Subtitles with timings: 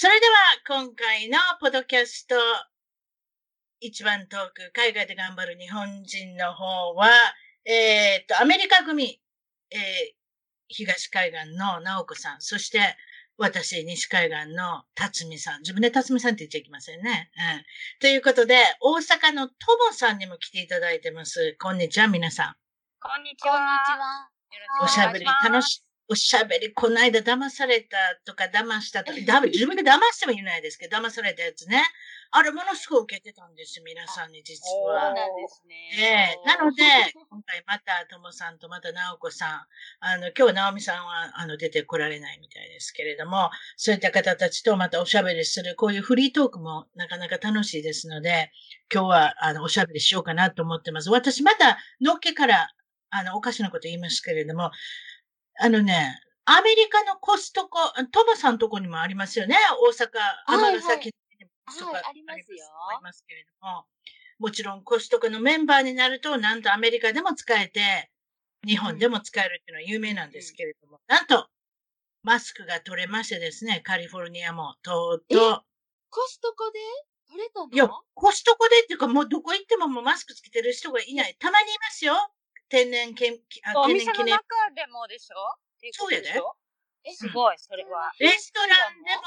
[0.00, 2.36] それでは今回のポッドキャスト
[3.80, 7.08] 一番トーク、海外で頑張る日本人の方は、
[7.64, 9.20] えっ、と、アメリカ組、
[9.72, 9.78] えー
[10.68, 12.78] 東海岸の直子さん、そして
[13.38, 15.62] 私、西海岸の辰巳さん。
[15.62, 17.32] 自分で辰巳さんって言っちゃいけませんね。
[17.36, 17.64] うん。
[17.98, 19.54] ということで、大阪のと
[19.88, 21.56] もさんにも来ていただいてます。
[21.60, 22.56] こんにちは、皆さん。
[23.00, 23.42] こんにち。
[23.48, 24.30] は。
[24.80, 31.82] おしゃべり楽し、おしゃべり、この間騙されたとか騙したとか、だ自分で騙してもいないですけど、騙されたやつね。
[32.30, 35.36] あれ、ものすごい受けてたんですよ、皆さんに実はそうなん。
[35.36, 35.74] ですね。
[35.98, 36.82] ええなので、
[37.28, 39.66] 今回また、ともさんとまた、なおこさん、
[40.00, 48.50] あの、今日、なおみさんは、あの、出てこられないみたいですけれども、そういった方たちとまたおしゃべりする、こういうフリートークもなかなか楽しいですので、
[48.92, 51.10] 今日は、あの、おしゃべりしようかなと思ってます。
[51.10, 52.70] 私、また、のっけから、
[53.10, 54.70] あの、おかしなこと言いますけれども、
[55.60, 57.78] あのね、アメリカのコストコ、
[58.12, 59.56] トモさんとこにもありますよね。
[59.80, 60.08] 大阪、
[60.46, 61.12] 尼崎に
[61.44, 62.64] もコストコはいありますよ。
[62.90, 63.84] ありますけれども、
[64.38, 68.10] もちろんコストコのメンバーになると、なんとアメリカでも使えて、
[68.66, 71.48] 日本でも使えるっていうのは有名なんですけれども、なんと、
[72.22, 75.62] マスクが取れましてですね、カリフォルニアも、とうと
[76.10, 76.78] コストコで
[77.28, 77.66] 取れたの？
[77.66, 81.36] う、いや、コストコでっていうか、もうどこ行ってももうマスクつけてる人がいない。
[81.38, 82.14] たまにいますよ。
[82.68, 83.34] 天然けん、
[83.64, 84.34] あお店の天然記念。
[84.36, 85.36] 中でもでしょ？
[85.92, 86.56] そうやでしょ？
[87.04, 88.12] えすごい、それは。
[88.18, 89.22] レストランでも、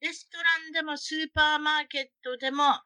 [0.00, 2.80] レストランでも、スーパーマーケットでも、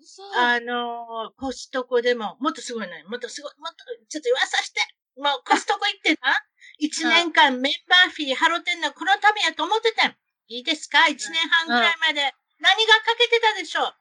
[0.00, 3.04] 嘘あのーコストコでも、もっとすごいね。
[3.08, 4.80] もっとすごい、もっと、ちょっと言わさして。
[5.16, 6.34] もうコストコ行ってな。
[6.78, 10.16] 一年間メンバーフィー払ってんのこのためやと思ってたん。
[10.46, 11.08] いいですか？
[11.08, 12.32] 一年半ぐらいまで。
[12.60, 13.94] 何がかけてたでしょう？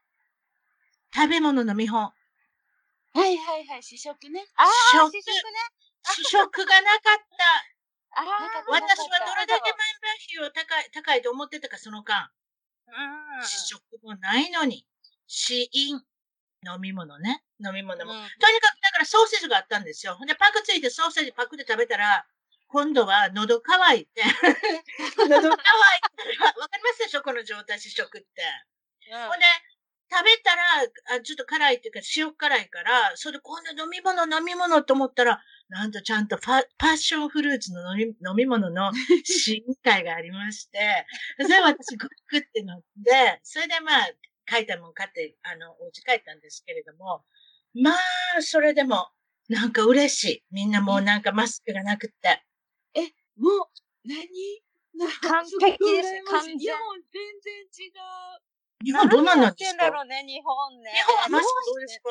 [1.13, 2.13] 食べ物の見本。
[3.13, 4.45] はいはいはい、試食ね。
[4.55, 5.59] ああ、食試食ね。
[6.15, 8.21] 試食がなかった。
[8.21, 8.23] あ
[8.69, 12.31] 私はどれだけメンバーフィーを高い、高いと思ってたか、その間。
[12.87, 12.91] う
[13.41, 13.45] ん。
[13.45, 14.85] 試食もないのに。
[15.27, 16.01] 試飲。
[16.65, 17.43] 飲み物ね。
[17.63, 18.13] 飲み物も。
[18.13, 20.17] うんとにかく、だからソーセージがあったんですよ。
[20.25, 22.25] で、パクついてソーセージパクで食べたら、
[22.67, 24.23] 今度は喉乾いて、
[25.17, 27.21] 喉乾いたら、わかりますでしょ？
[27.21, 28.43] この状態、試食って。
[29.11, 29.45] ほんで、
[30.09, 38.91] 食べたら、あちょっと辛いっていうか、塩辛いから、それで今度飲み物、飲み物と思ったら、なんとちゃんとファパッションフルーツの飲み飲み物の
[39.25, 41.05] 試飲会がありまして、
[41.39, 44.09] それで私グッグって乗って、それでまあ、
[44.49, 47.25] 書いたもん買って、あの、お家帰ったんですけれども、
[47.73, 47.95] まあ、
[48.41, 49.09] それでも、
[49.49, 50.43] なんか嬉しい。
[50.51, 52.43] みんなもうなんかマスクがなくって。
[53.37, 54.17] もう、何？
[55.21, 56.67] 完璧です 完全全
[57.41, 58.56] 然違う。
[58.83, 60.91] 日本どうなんなんです何やってんだかろうね、日本ね。
[60.91, 62.09] 日本はマスクどうですか？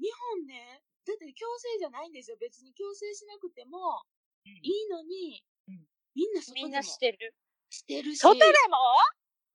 [0.00, 2.36] 日本ね、だって強制じゃないんですよ。
[2.40, 4.02] 別に強制しなくても
[4.44, 7.34] いいのに、うんみんな外でもみんなしてる。
[7.70, 8.18] してるし。
[8.20, 8.76] 外でも？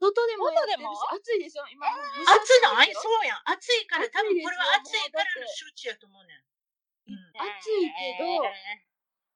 [0.01, 1.13] 外でもやってるし外でも？
[1.17, 2.77] 暑いでしょ今もう蒸し暑いの？
[2.77, 3.41] あいそうやん。
[3.45, 7.13] 暑いから、多分これは暑暑いからの周知やと思うねん。
[7.13, 7.29] うん。
[7.33, 8.41] 暑いけど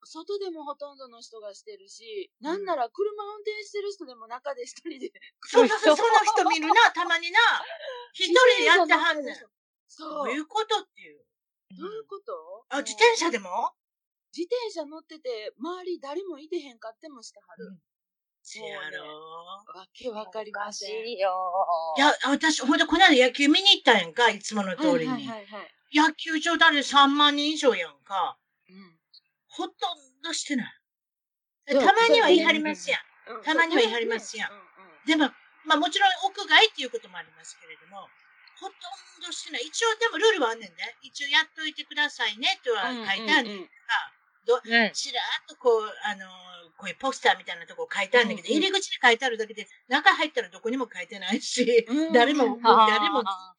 [0.03, 5.11] 外でもほとんどの人がしてるし、なんなら車運転してる人でも中で一人で。
[5.45, 7.39] そうそうそう、その人見るな、たまにな。
[8.13, 9.35] 一人でやってはんねん。
[9.35, 9.47] ど
[9.87, 10.31] そうう。
[10.31, 11.25] いうことっていう。
[11.77, 12.65] どういうこと？
[12.69, 13.73] あ、自転車でも？
[14.35, 17.77] 自転車乗ってて、周り誰もいてへんかってもしてはる。
[18.43, 19.05] せやろ
[19.75, 21.07] わけわかりません。
[21.07, 21.29] いよ。
[21.97, 25.11] いや、私、ほんとこの間野球見に行ったやんか、いつもの通りに。
[25.11, 25.71] はいはいはいはい。
[25.93, 28.39] 野球場だで3万人以上やんか。
[29.59, 30.73] うんほとんどしてない。
[31.67, 32.99] たまには言い張りますやん。
[33.35, 34.49] うんたまには言い張りますやん
[35.07, 35.29] でも、
[35.65, 38.07] まあもちろん屋外っていうこともありますけれども、
[38.59, 38.75] ほとん
[39.25, 39.63] どしてない。
[39.63, 40.95] 一応でもルールはあんねんね。
[41.01, 43.69] 一応やっといてくださいねとは書いてあるんねんか。
[44.47, 44.91] うん。
[44.93, 53.53] ちらーっとこう、あのーこういうポスターみたいなとこ書いてあるんだけど、うんうん入り口に書いてあるだけで、中入ったらどこにも書いてないし、うん誰も、うん誰もあ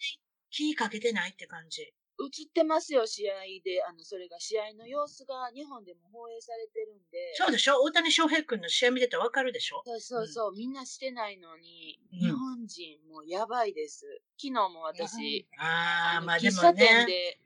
[0.50, 1.94] 気かけてないって感じ。
[2.20, 3.82] 映ってますよ、試合で。
[3.82, 7.34] あの、それが試合の様子が日本でも放映されてるんで。
[7.34, 7.80] そうでしょ？
[7.82, 9.82] 大谷翔平君の試合見てたらわかるでしょ？
[9.84, 14.06] そうそうそう、みんなしてないのに、うん日本人もうやばいです。
[14.36, 17.06] 昨日も私、ああ、のまあでも喫茶店ね。
[17.06, 17.38] で、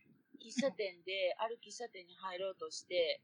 [0.45, 3.23] 喫茶店で、ある喫茶店に入ろうとして、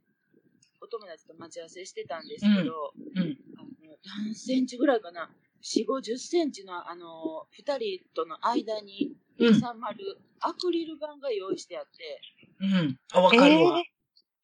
[0.80, 3.38] お友達と待ち合わせしてたんですけど、うん。
[3.58, 5.30] あの何センチぐらいかな、
[5.62, 9.12] 4、50センチのあの、二人との間に
[9.46, 9.54] うん。
[9.54, 12.20] 収まるアクリル板が用意してあって、
[12.60, 12.96] うん。
[13.12, 13.78] あ、わかるわ。
[13.80, 13.92] え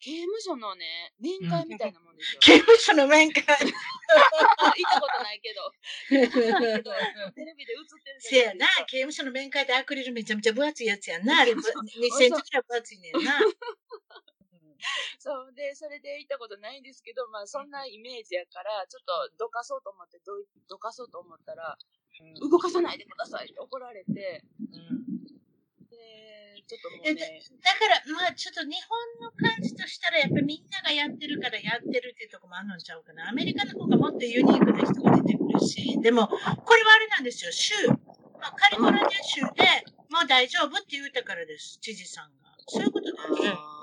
[0.00, 2.40] 刑務所のね、面会みたいなもんですよ。
[2.40, 3.42] 刑務所の面会。
[3.50, 5.72] 行ったことないけど、
[6.08, 11.40] テレビで映ってるせやな、刑務所の面会でアクリルめちゃめちゃ分厚いやつやんな。
[11.40, 11.62] あれ、2
[12.16, 13.40] センチくらい分厚いねんな。
[15.18, 21.76] そうで、それで行ったことないんですけど、まあそんなイメージやから、ちょっとどかそうと思って、どいどかそうと思ったら、
[22.40, 25.08] 動かさないでくださいって怒られて、うん
[25.90, 28.76] で、ちょっともうえね、だから、まあちょっと日
[29.18, 33.28] 本の感じとしたら、やっぱりみんながやってるからやってるっていうところもあるんちゃうかな。
[33.28, 36.34] アメリカの方がもっとユニークな人が出てくるし、でも、こ
[36.74, 37.74] れはあれなんですよ、州。
[38.40, 39.48] まあ、カリフォルニア州で
[40.10, 42.54] もう大丈夫って言ったからです、知事さんが。
[42.66, 43.77] そういうことだよね。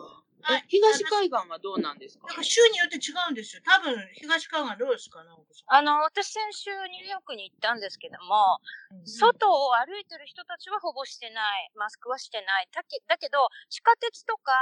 [0.50, 2.28] え東海岸はどうなんですか？
[2.28, 3.62] なんか州によって違うんですよ。
[3.66, 8.60] 多分、東海岸どうですか直子さあの、私先週ニューヨークに行ったんですけども、
[8.94, 9.06] ん。
[9.08, 11.70] 外を歩いてる人たちはほぼしてない。
[11.76, 12.68] マスクはしてない。
[12.72, 14.54] だけだけど、地下鉄とか、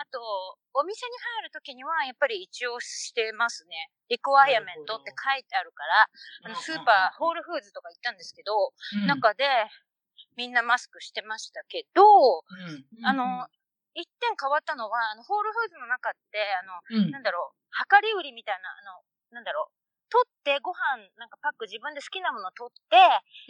[0.00, 0.20] あと、
[0.74, 3.90] お店に入るときには、やっぱり一応してますね。
[4.08, 6.06] リクワイアメントって書いてあるから、
[6.44, 9.44] あの、スーパー、ホールフーズとか行ったんですけど、うん、中で、
[10.36, 12.86] みんなマスクしてましたけど、うん。
[13.04, 13.48] あの、
[13.98, 17.10] 一点変わったのは、あの、ホールフーズの中って、あの、うん。
[17.10, 19.02] なんだろう、量り売りみたいな、あの、
[19.34, 19.78] なんだろう、
[20.08, 22.96] 取ってご飯、なんかパック自分で好きなもの取って、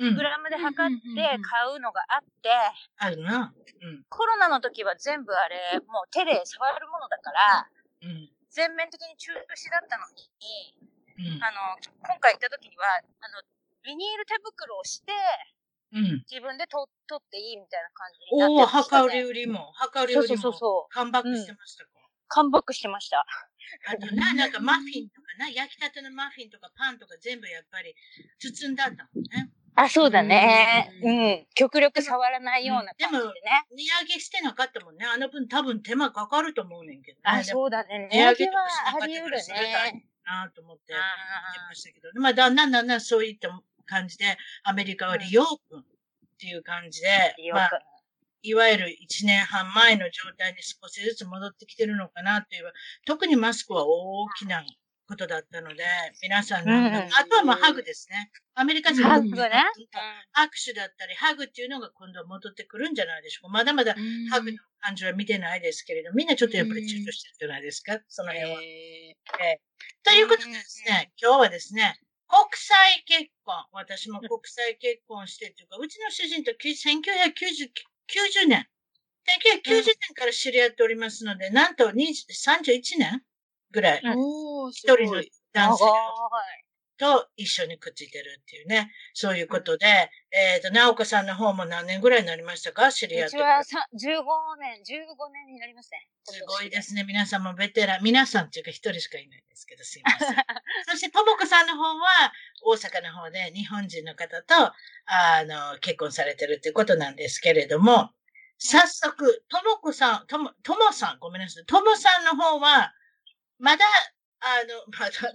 [0.00, 2.50] うんグラムで測って買うのがあって、
[2.96, 3.52] あるな。
[3.52, 4.04] うん。
[4.08, 7.68] コロナの時は全部あれ、もう手で触るものだから、
[8.02, 8.30] うん。
[8.50, 9.36] 全面的に中止
[9.70, 11.44] だったのに、うん。
[11.44, 11.76] あの、
[12.08, 13.42] 今回行った時には、あの、
[13.84, 15.12] ビニール手袋をして、
[15.92, 16.24] うん。
[16.30, 20.94] 自分で取取っていいみたいな感じになっておお、ました量り売りも、量り売りもそうそうそう。
[20.94, 21.90] カンバックしてましたか、
[22.28, 23.24] カムバックしてました。
[23.88, 27.94] あとな、 なんかマフィンとかな、焼きたてのマフィンとかパンとか全部やっぱり
[28.38, 29.50] 包んだんだもんね。
[29.74, 30.90] あ、そうだね。
[31.02, 31.46] ううん。
[31.54, 33.32] 極力触らないような感じでね。
[33.70, 35.06] 値上げしてなかったもんね。
[35.06, 37.22] あの分多分手間かかると思うねんけどね。
[37.24, 38.08] あ、うそうだね。
[38.10, 38.66] 値上げは
[39.00, 40.08] あり得るね。
[40.24, 43.48] なと思ってあ言ってましたけど、まあだんだんだんだんそういった
[43.88, 45.84] 感じで、アメリカは利用君っ
[46.38, 47.70] ていう感じで、ーよくまあ、
[48.42, 52.72] いわゆる1年半前の状態に少しずつ戻ってきてるのかなっていう、
[53.06, 54.62] 特にマスクは大きな
[55.08, 55.84] ことだったので、
[56.22, 58.30] 皆さんの、うんあとはまあハグですね。
[58.54, 59.50] アメリカ人はハグね。
[60.36, 63.48] 握手だったり、ハグっていうのが今度は戻ってくるんじゃないでしょうか。
[63.48, 63.94] まだまだ
[64.30, 68.62] ハグの感じは見てないですけれど、みんなちょっとやっぱり躊躇してるじゃないですか、その辺は。
[68.62, 69.16] え
[70.04, 73.64] ということでですね、今日はですね、国際結婚。
[73.72, 78.66] 私も国際結婚してっていうか、うちの主人と1990年、
[79.64, 81.94] 1990年から知り合っておりますので、なんと20
[82.28, 83.22] 31年
[83.72, 84.02] ぐらい、
[84.70, 85.22] 一人の。
[85.52, 85.84] 男性。
[86.98, 92.92] と一緒にくっついてるっていうね、そういうことで、えっ、と、直子さんの方も何年ぐらいになりましたか？
[92.92, 93.98] 知り合ってうちはさ15
[94.60, 96.08] 年、15年になりますね。
[96.24, 97.04] すごいですね。
[97.04, 98.02] 皆さんもベテラン。
[98.02, 100.36] 皆さんっていうか一人しかいないんですけど、すいません。
[100.90, 102.32] そして、ともこさんの方は、
[102.64, 104.72] 大阪の方で日本人の方と、
[105.06, 108.10] あの、結婚されてるっていうことなんですけれども、
[108.58, 111.64] 早速、ともこさん、とも、ともさん、ごめんなさい。
[111.64, 112.92] ともさんの方は、
[113.58, 113.84] まだ、
[114.40, 115.32] あの、 まだ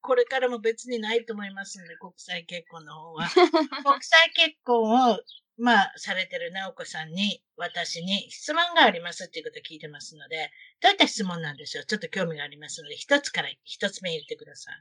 [0.00, 3.28] これからも別にないと思いますので、国際結婚の方は。
[3.84, 5.18] 国際結婚を、
[5.58, 10.50] まあ、されてる直子さんに、私に質問がありますっていうことを聞いてますので、
[10.80, 11.86] どういった質問なんでしょう？
[11.86, 14.74] ちょっと興味がありますので、一つから一つ目言ってください。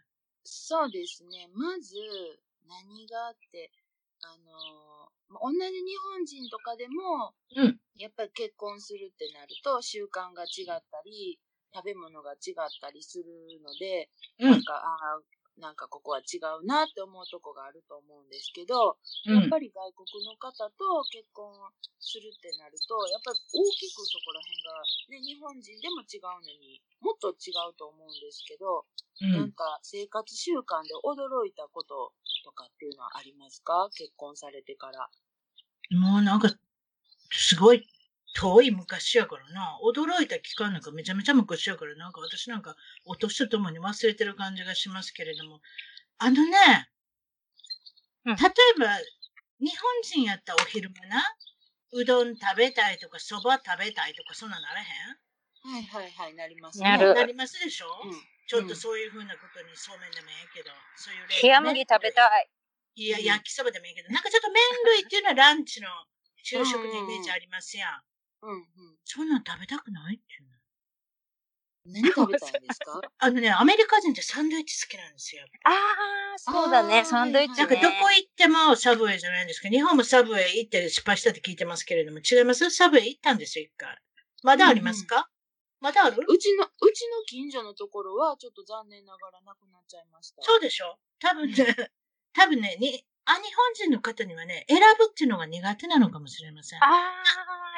[0.44, 1.48] そうですね。
[1.54, 1.96] まず、
[2.68, 3.72] 何があって、
[4.22, 11.40] あの、ま同じ日本人とかでも、うんやっぱり結婚するってなると、習慣が違ったり、
[11.76, 15.22] 食べ物が違ったりするので、うんなんか、ああ、
[15.60, 21.52] なんかここは違うなって思うとこがあると思うんですけど、うんやっぱり外国の方と結婚
[22.00, 28.86] するってなると、やっぱり大きくそこら辺が、ね、日本人でも違うのにもっと違うと思うんですけど、
[29.22, 29.56] うなんん。
[29.56, 32.14] か生活習慣で驚いたこと
[32.44, 33.90] とかっていうのはありますか？
[33.96, 35.10] 結婚されてから。
[35.92, 36.50] もうなんか、
[37.32, 37.88] すごい
[38.36, 39.80] 遠い昔やからな。
[39.84, 42.10] 驚いた期間なんかめちゃめちゃ昔やから、な。
[42.10, 42.76] んか私なんか、
[43.06, 45.62] お年とともに忘れてる感じがしますけれども。
[46.20, 46.58] あのね、
[48.26, 48.36] うん。
[48.36, 48.98] 例えば、
[49.60, 51.24] 日本人やったらお昼間な、
[51.94, 54.86] うどん食べたいとか、そば食べたいとか、そんなならへん？
[55.64, 57.14] はいはいはい、なりますなる。
[57.14, 58.12] なりますでしょ、うん。
[58.48, 62.50] ちょっとそういうふうなことにそうめんでもええけど、そういう例冷麦食べたい。
[62.96, 64.62] いや、うん焼きそばでもいいけど、なんかちょっと麺
[64.98, 65.88] 類っていうのはランチの
[66.44, 68.02] 昼食のイメージありますやん。
[68.46, 68.98] うんうん。
[69.04, 70.56] そんなん食べたくないっていうの。
[71.86, 73.00] 何食べたいんですか？
[73.20, 75.46] あのね、アメリカ人ってサンドイッチ好きなんですよ。
[75.66, 77.58] ああ、そうだね、サンドイッチね。
[77.58, 79.70] なんかどこ行ってもサブウェイじゃないんですか。
[79.70, 82.70] 日本もサブウェイ行って失敗したって聞いてますけれども、違います？
[82.72, 83.96] サブウェイ行ったんですよ、一回。
[84.42, 85.30] まだありますか、
[85.80, 86.26] まだある？
[86.28, 90.42] うちの、うちの近所のところは、ちょっと残念ながらなくなっちゃいました。
[90.42, 90.98] そうでしょ？
[91.20, 91.56] 多分ね、
[92.34, 96.80] 多分ね、に、あ、日本人の方にはね、選ぶっていうのが苦手なのかもしれません。
[96.84, 96.86] あ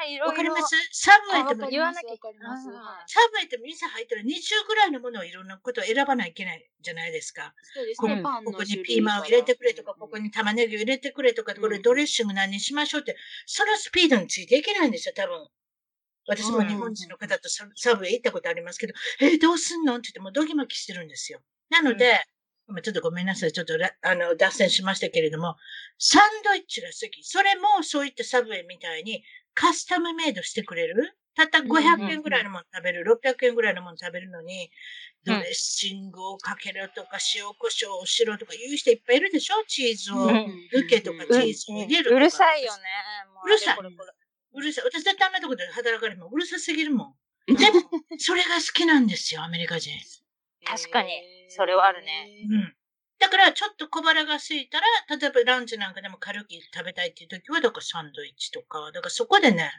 [0.00, 0.26] あ、いろいろ。
[0.26, 0.76] わかります？
[0.92, 4.26] サブウェイでも言わなきゃいサブウェイって店入ったら20
[4.66, 7.54] ぐらいのものをいろんなことを選ばないといけないじゃないですか。
[7.56, 10.00] こそうですね、ここ種類にピーマンを入れてくれとか、うん。
[10.00, 11.82] ここに玉ねぎを入れてくれとか、これうん。
[11.82, 15.48] ドレッシング何にしましょうって、そのスピードについていけないんですよ、多分。
[16.26, 19.94] 私も日本人の方とササブウェイ行ったことありますけど、えーどうすんの？
[19.96, 21.40] って言ってもドギマキしてるんですよ。
[21.70, 22.24] なので、まあ
[22.82, 23.52] ちょっとごめんなさい。
[23.52, 25.56] ちょっとらあの脱線しましたけれども、
[25.98, 27.24] サンドイッチが好き。
[27.24, 29.22] それもそういったサブウェイみたいに
[29.54, 31.16] カスタムメイドしてくれる？
[31.34, 34.70] たった500円ぐらいのもの食べる、600円ぐらいのもの食べるのに、
[35.24, 39.54] ドレッシングをかけるとか、塩コショウをしろとか言う人いっぱいいるでしょ？
[39.66, 40.26] チーズを。
[40.26, 42.82] うんルケとかうんチーズを入れるとかうるさいよね。
[43.34, 43.76] もうるさい
[44.52, 44.84] うるさい。
[44.84, 47.14] 私絶対あんなとこで働かれてもうるさすぎるもん。
[47.54, 47.80] でも、
[48.18, 49.92] それが好きなんですよ、アメリカ人。
[50.66, 51.08] 確かに
[51.48, 52.74] それはあるねうん。
[53.18, 54.86] だから、ちょっと小腹が空いたら、
[55.16, 59.70] 例えばランチなんかでも軽く食べたいっていう時は、だからサンドイッチとか、だからそこでね、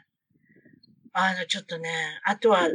[1.12, 2.68] あの、ちょっとね、あとは、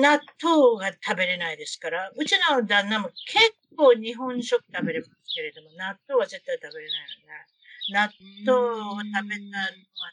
[0.00, 8.14] 納豆が食べれないですから、うちの旦那も結構日本食食べれますけれども、納豆は絶対食べれないのね。
[8.46, 10.12] 納豆を食べたのは、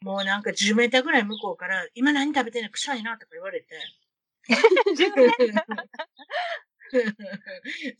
[0.00, 2.70] もうなんか10メーターぐらい向こうから、今何食べてんの？
[2.70, 3.66] 臭いなとか言われて。
[4.96, 5.84] 10メーター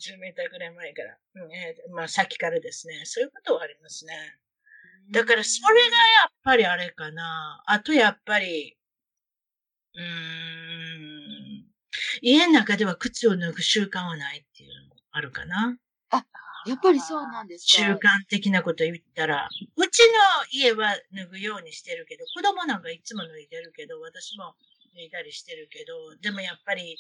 [0.49, 1.19] ぐらい前から。
[1.35, 3.03] うんえーまあ、さっきからですね。
[3.05, 4.39] そういうことはありますね。
[5.11, 5.93] だから、それがや
[6.29, 7.63] っぱりあれかな。
[7.67, 8.77] あと、やっぱり、
[9.95, 11.67] うーん、
[12.23, 15.79] 家の中では靴を脱ぐ習慣はないっていうのもあるかな。
[16.67, 17.83] やっぱりそうなんですか。
[17.83, 20.19] 習慣的なこと言ったら、うちの
[20.53, 24.55] 家は脱ぐようにしてるけど、子供なんかいつも脱いでるけど、私も
[24.95, 26.97] 脱いだりしてるけど、でもやっぱり、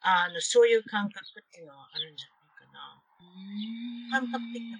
[0.00, 4.20] あの、そういう感覚っていうのはあるんじゃないかな。
[4.20, 4.78] 感覚的な。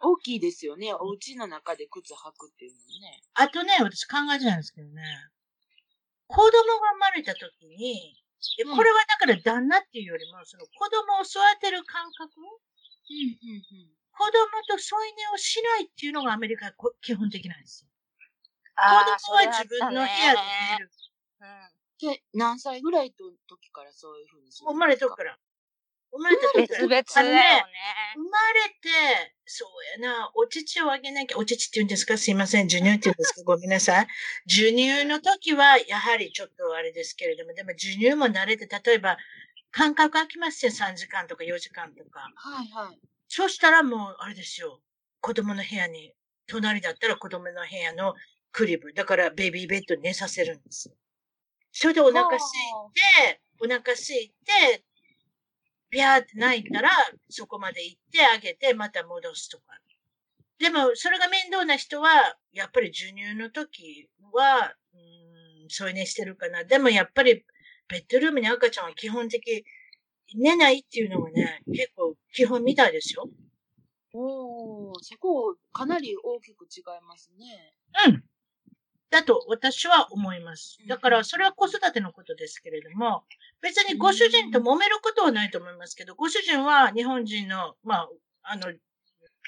[0.00, 0.94] 大きいですよね。
[0.94, 3.22] お家の中で靴履くっていうのね。
[3.34, 5.02] あとね、私考えてないんですけどね、
[6.28, 8.16] 子供が生まれた時に、
[8.74, 14.32] これはだから旦那っていうよりも、その子供を育てる感覚うんうん子供
[14.66, 16.72] と添い寝をしないっていうのがアメリカ
[17.02, 17.90] 基本的なんですよ。
[18.74, 20.40] 子供は自分の部屋で
[20.72, 20.90] 寝る。
[20.90, 25.38] それあっで、何歳ぐらいの時からそういうふうにする生まれとくから。
[26.12, 26.88] 生まれた時から。
[26.88, 27.72] 別々だよね。
[28.14, 29.64] 生まれて、そ
[29.98, 32.18] うやな、お乳をあげなきゃ、お乳って言うんですか？
[32.18, 33.42] すいません、授乳って言うんですか？
[33.44, 34.06] ごめんなさい。
[34.48, 39.16] 授乳の時は、やはりちょっとあれですけれども、でも授乳も慣れて、例えば、
[39.72, 42.30] 間隔空きますよ、3時間とか4時間とか。
[42.36, 43.00] はいはい。
[43.28, 44.80] そしたらもう、あれですよ、
[45.20, 46.14] 子供の部屋に、
[46.46, 48.14] 隣だったら子供の部屋の
[48.52, 50.94] クリブ、だからベビーベッドに寝させるんですよ。
[51.78, 52.40] それでお腹空い
[53.28, 54.82] て、お腹空いて、
[55.90, 56.88] ビャーって泣いたら、
[57.28, 59.64] そこまで行ってあげて、また戻すとか。
[60.58, 66.64] でも、それが面倒な人は、やっぱり授乳の時は、うーん、添い寝してるかな。
[66.64, 67.44] でもやっぱり、
[67.88, 69.62] ベッドルームに赤ちゃんは基本的、
[70.34, 73.28] 寝ないっていうのがね、結構基本みたいですよ。
[74.14, 77.74] おー、そこ、かなり大きく違いますね。
[78.06, 78.24] うん。
[79.10, 80.78] だと私は思います。
[80.88, 83.24] だから、それは子育てのことですけれども、
[83.60, 88.08] 別にご主人と揉めることはないと思いますけど、ご主人は日本人の、まあ、
[88.42, 88.72] あの、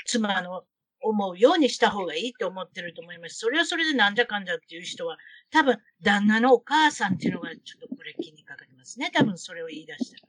[0.06, 0.64] 妻の
[1.00, 3.38] 思うようにした方がいいと思ってると思います。
[3.38, 5.18] それはそれでなんじゃかんじゃっていう人は、
[5.50, 9.10] 多分、旦那のお母さんっていうのがちょっとこれ気にかかりますね。
[9.12, 10.28] 多分それを言い出したら。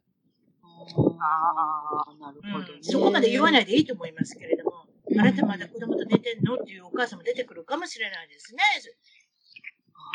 [1.22, 4.86] ああ、なるほど、ねうん、そこまで言わないでいいと思いますけれども、
[5.20, 6.56] あなたまだ子供と寝てんの？
[6.56, 8.62] っていうお母さんも出てくるかもしれないですね。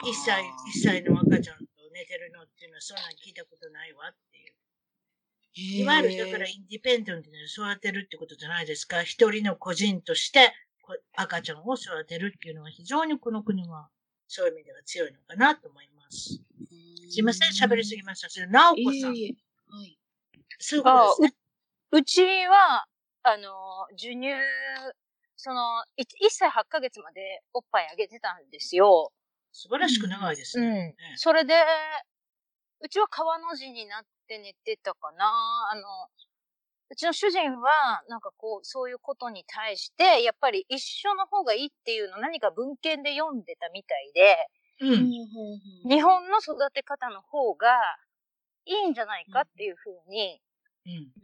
[0.02, 0.42] 一歳、
[0.74, 4.54] 一歳の赤ちゃんと寝てるのっていうのはそんなん聞いたことないわっていう。
[5.56, 9.02] いわゆるだからインディペンデントに育てるってことじゃないですか。
[9.02, 13.88] 一人の個人としてこ赤ちゃんを育てるっていうのは非常にこの国は
[14.26, 16.40] そういう意味では強いのかなと思います。
[17.10, 18.28] すいません、喋りすぎました。
[18.28, 19.14] それ、なおこさん。
[19.14, 19.34] いえ
[19.68, 19.98] はい。
[20.58, 21.34] そういですね。
[21.92, 22.84] ううちは、
[23.22, 24.34] あの、授乳
[25.36, 29.12] その、1, 歳8ヶ月までおっぱいあげてたんですよ。
[29.54, 30.96] 素晴らしく長いですね。
[31.10, 31.16] うん。
[31.16, 31.54] それで、
[32.80, 35.24] うちは川の字になって寝てたかな。
[35.70, 35.82] あの、
[36.90, 44.36] うちの主人は、なんかこう、そういうことに対して、やっぱり一緒の方がいいっていうのを何か文献で読んでたみたいで、
[44.80, 45.10] うん。
[45.88, 47.78] 日本の育て方の方が
[48.66, 50.42] いいんじゃないかっていうふうに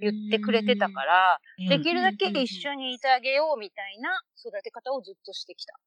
[0.00, 5.78] 言ってくれてたから、できるだけ一緒にいてあげようみたいな育て方をずっとしてきた。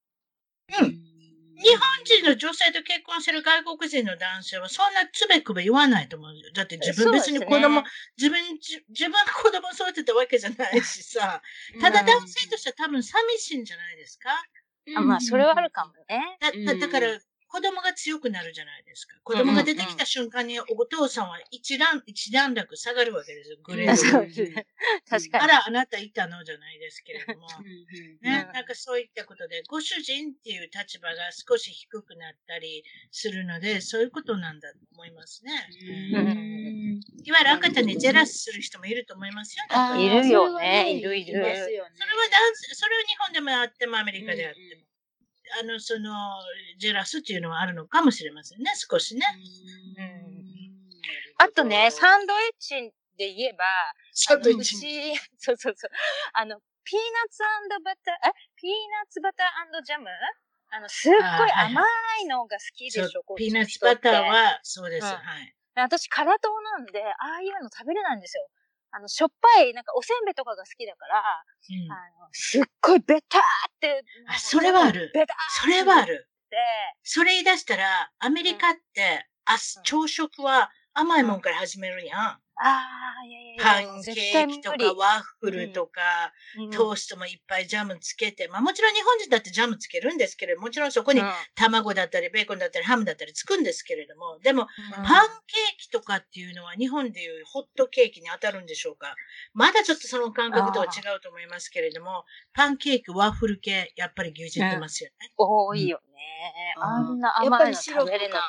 [0.82, 1.12] うん。
[1.56, 6.34] 日本人の女性と結婚してる外国人の男性はそんなつべくべ言わないと思う。
[6.54, 11.42] だって自分別に子供、ね、自分、自分が子供育てたわけじゃないしさ。
[11.80, 14.30] ただ男性としては多分寂しいんじゃないですか、
[14.98, 16.38] あまあ、それはあるかもね。
[16.40, 17.20] だ、だだから、
[17.54, 19.16] 子供が強くなるじゃないですか。
[19.24, 23.58] 子供が出てきた瞬間にお父さんは一段、一段落下がるわけですよ。
[23.64, 24.02] グレード。
[25.08, 25.44] 確かに。
[25.44, 27.48] あら、あなたいたのじゃないですけれども。
[28.24, 35.52] ね、なんかそういったことで、ご主人っていう立場が少し低くなったりするので、そういうことなんだと思いますね。
[36.10, 39.64] いわゆる赤ちゃんにジェラスする人もいると思いますよ。
[40.02, 40.92] いるよね。
[40.92, 41.34] いるいる。
[41.34, 41.94] それは男
[42.74, 44.93] それは日本でもあってもアメリカであっても。
[45.60, 46.12] あの、その、
[46.78, 49.26] ジェラスっていうのはあるのかもしれませんね、少しね。
[49.98, 50.34] うん。
[51.38, 52.76] あとね、サンドイッチ
[53.18, 53.66] で言えば、
[54.14, 54.76] サンドイッチ。
[55.38, 55.92] そうそうそう。
[56.34, 57.40] あの、ピーナッツ
[57.84, 58.34] バター、え？
[58.56, 60.08] ピーナッツバタージャム？
[60.72, 61.82] あの、すっごい甘
[62.22, 65.56] いのが好きでしょ、はいはい、ピーナッツバターは、そうです、うん、はい。
[65.76, 68.48] 私、辛党なんで、ああいうの食べれないんですよ。
[68.96, 73.44] あの、しょっぱい、なんかおせんべいとかが好きだから、うん、あの、すっごいベターっ
[73.80, 74.04] て。
[74.28, 75.12] あ、それはある。
[75.14, 76.30] ベターそれはある。
[76.52, 76.58] で、
[77.02, 82.43] それ言い出したら、アメリカって、あ、朝食は甘いもんから始めるやん。
[82.56, 82.88] あ
[83.24, 83.64] あ、いやいやいや。
[83.64, 86.02] パンケーキとかワッフルとか、
[86.60, 91.22] うん、トーストもいっぱいジャムつけて、まあもちろん日本人だってジャムつけるんですけれども、もちろんそこに
[91.56, 95.06] 卵だったりベーコンだったりハムだったりつくんですけれども、でも、パン
[95.48, 99.16] ケーキとかっていうのは日本でいうホットケーキに当たるんでしょうか？
[99.54, 105.32] まだちょっとその感覚とは違うと思いますけれども、パンケーキ、ワッフル系、やっぱり牛耳ってますよね。
[105.38, 106.12] 多いよね。
[106.78, 108.42] あんな甘いの食べれない。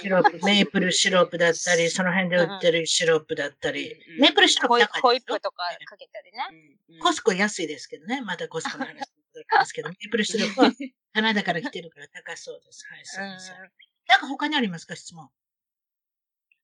[0.00, 7.00] シロップ、メープルシロップだったり、その辺で売ってるシロップだったり、メープルシロップ高いホイップとかかけたりね。
[7.00, 8.20] コスコ安いですけどね。
[8.22, 9.08] またコスコの話し
[9.56, 10.70] ますけど、 メープルシロップは
[11.12, 12.86] カナダから来てるから高そうです。
[12.88, 13.56] はい、すみません。
[13.56, 15.30] なんか他にありますか、質問。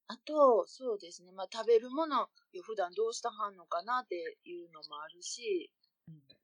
[0.06, 1.32] あと、そうですね。
[1.32, 2.28] まあ、食べるもの、
[2.62, 5.70] 普段どうしたはんのかなっていうのもあるし、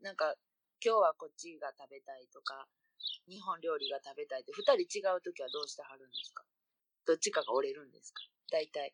[0.01, 0.35] なんか、
[0.83, 2.67] 今日はこっちが食べたいとか、
[3.29, 6.45] 日本料理が食べたいって、二人違う時はどうしてはるんですか？
[7.07, 8.23] どっちかが折れるんですか？
[8.51, 8.93] 大体。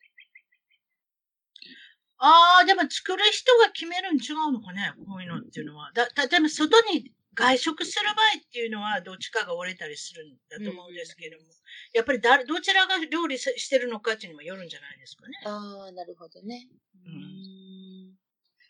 [2.19, 5.92] ああ、でも作る人が決めるん違うのかねこういうのっていうのは。
[5.92, 11.51] だ、例えば外に外食する場合っていうのはどっちかが折れたりするんだと思うんですけども、うん、
[11.92, 15.33] やっぱり誰、どちらが料理してるのかっていうのもよるんじゃないですかね。
[15.45, 16.69] ああ、なるほどね。
[17.05, 17.65] うん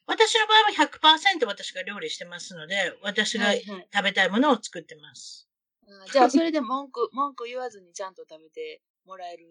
[0.06, 5.48] 私の場合は100%私が料理してますので、私が食べたいものを作ってます。
[5.86, 9.46] はいはい、じゃあ、それで文句、文句言わずにちゃんと食べてもらえる、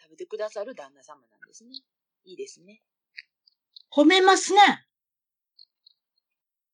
[0.00, 1.70] 食べてくださる旦那様なんですね。
[2.24, 2.82] いいですね。
[3.90, 4.60] 褒めますね。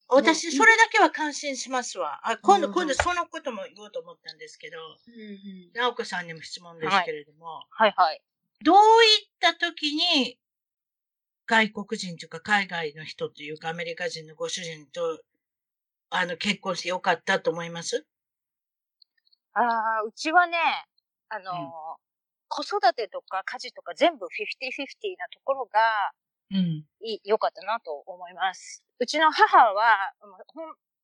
[0.09, 2.21] 私、それだけは感心しますわ。
[2.25, 4.77] あ、今度、今度そのことも言おうと思ったんですけど、
[5.75, 8.23] 直子さんにも質問ですけれども、はい、はい、
[8.62, 10.38] どういった時に
[11.46, 15.20] 外国人というか海外の人というかアメリカ人のご主人と、
[16.11, 18.07] あの、結婚してよかったと思います？
[19.55, 19.61] あ
[20.00, 20.57] あ、うちはね、
[21.28, 21.70] あの、うん、
[22.48, 26.12] 子育てとか家事とか全部50-50なところが、
[26.50, 26.85] うん。
[27.00, 28.85] い、良かったなと思います。
[28.98, 30.28] うちの母は、も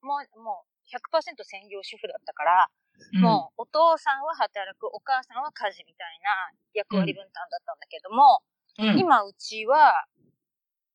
[0.02, 2.68] う、もう、もう100%専業主婦だったから、
[3.14, 8.40] うん、もう、お父さんは働く、お母さんは家事みたいな役割分担だったんだけども、
[8.78, 10.04] うん、今うちは、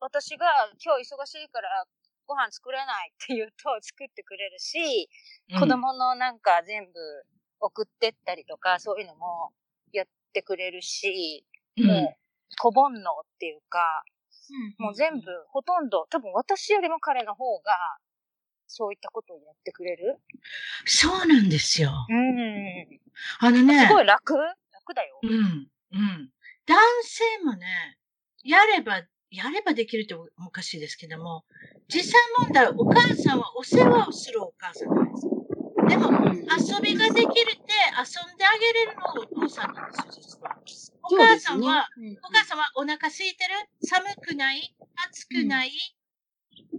[0.04, 0.46] 私が
[0.84, 1.86] 今日忙しいから
[2.28, 5.08] ご飯作れないって言うと作ってくれるし、
[5.50, 6.92] うん、子供のなんか全部
[7.62, 9.52] 送ってったりとか、そういうのも
[9.94, 11.46] やってくれるし、
[11.78, 12.16] うん、もう、
[12.58, 13.02] 小煩悩っ
[13.40, 14.04] ていうか、
[14.78, 17.72] うん、もう全部、ほとんど、多分私よりも彼の方が、
[18.68, 20.18] そういったことをやってくれる？
[20.86, 21.92] そうなんですよ。
[22.10, 23.00] うん。
[23.40, 23.88] あのね。
[23.88, 24.36] すごい楽？
[24.36, 25.20] 楽だよ。
[25.24, 25.32] うん。
[25.32, 26.30] うん。
[26.66, 27.98] 男性もね、
[28.44, 31.44] やればやればできるっておかしいですけども、
[31.90, 35.28] 実際問題、お母さんはお世話をするお母さんなんです。
[35.90, 36.12] でも、
[36.54, 40.56] 遊びができるって遊んであげれるのがお父さんなんですよ、実は。
[41.02, 42.10] お母さんは、ね。
[42.10, 43.56] うん、お母さんはお腹空いてる？
[43.82, 44.76] 寒くない？
[45.10, 45.72] 暑くない、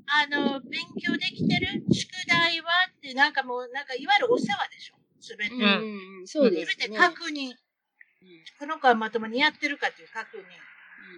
[0.06, 1.82] あの、勉強できてる？
[1.92, 2.70] 宿題は？
[2.96, 4.94] って、なんかもう、なんか、いわゆるお世話でしょ？
[5.20, 5.54] すべて。
[5.54, 5.58] うん。
[5.58, 6.20] すうん。
[6.20, 6.96] うん、そうですべてね。
[6.96, 7.50] 確認。
[7.50, 7.56] うん。
[8.60, 10.42] この子はまともにやってるかっていう確認。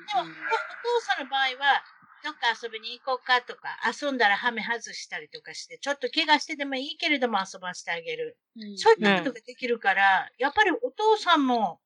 [0.06, 1.84] でも、おうんお父さんの場合は、
[2.22, 8.38] どっか遊びに行こうかとか、遊んだらハメ外したりとかして、ちょっと怪我してでもいいけれども遊ばせてあげる。
[8.56, 8.76] うん。
[8.76, 11.80] そういったことができるから、やっぱりお父さんも、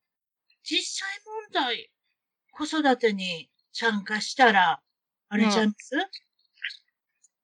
[0.63, 1.09] 実際
[1.53, 1.91] 問題、
[2.51, 4.81] 子育てに参加したら、
[5.29, 5.95] あれちゃいます、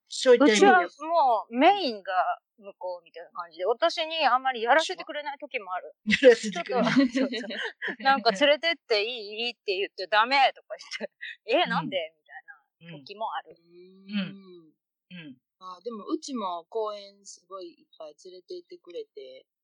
[0.09, 5.93] そういった意味でうちはもうメインが向こうみたいな感じで、私にあんまりやらせてくれない時もある。
[6.21, 6.93] やらせてくれない。
[8.03, 9.51] なんか連れてっていい？
[9.51, 11.13] って言ってダメとか言って、
[11.65, 12.13] え、なんで？
[12.17, 13.55] みたいな時もある。
[13.59, 13.63] う
[14.13, 14.73] ん
[15.09, 15.37] うん。
[15.59, 19.56] あでも、うちも公園すごいいっぱい連れて行ってくれて、うん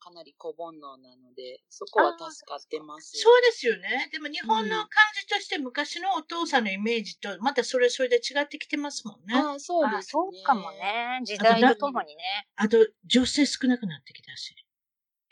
[0.00, 3.12] かなり小煩悩なので、そこは助かってます。
[3.18, 4.08] そうですよね。
[4.12, 4.88] でも日本の感
[5.20, 9.34] じとして昔のお父さんのイメージと、またそれそれで違ってきてますもんね。
[9.34, 9.98] あそうですね。
[9.98, 10.70] あそうかも。
[10.72, 11.20] ね。
[11.24, 12.22] 時代とともにね。
[12.56, 14.54] あと、女性少なくなってきたし。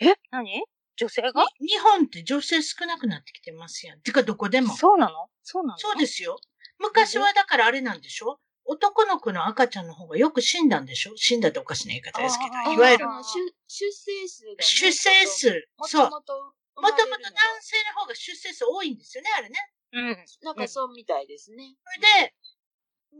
[0.00, 0.14] え？
[0.30, 0.64] 何？
[0.96, 1.44] 女性が？
[1.60, 4.00] に日本って女性少なくなってきてますやん。
[4.00, 4.74] てか、どこでも。
[4.74, 5.28] そうなの？
[5.42, 5.78] そうなの？
[5.78, 6.38] そうですよ。
[6.78, 8.38] 昔はだからあれなんでしょ？
[8.68, 11.12] 男の子の赤ちゃんの方がよく死んだんでしょ？
[11.16, 12.72] 死んだっておかしな言い方ですけど。
[12.74, 15.68] いわゆる出出生数が、ね、出生数。
[15.82, 16.10] そう。
[16.10, 16.52] ももともと
[16.82, 19.56] もともと男性の方が出生数多いんですよね、あれね。
[19.92, 20.16] うん。
[20.42, 21.76] なんかそうみたいですね。
[21.84, 22.34] それで、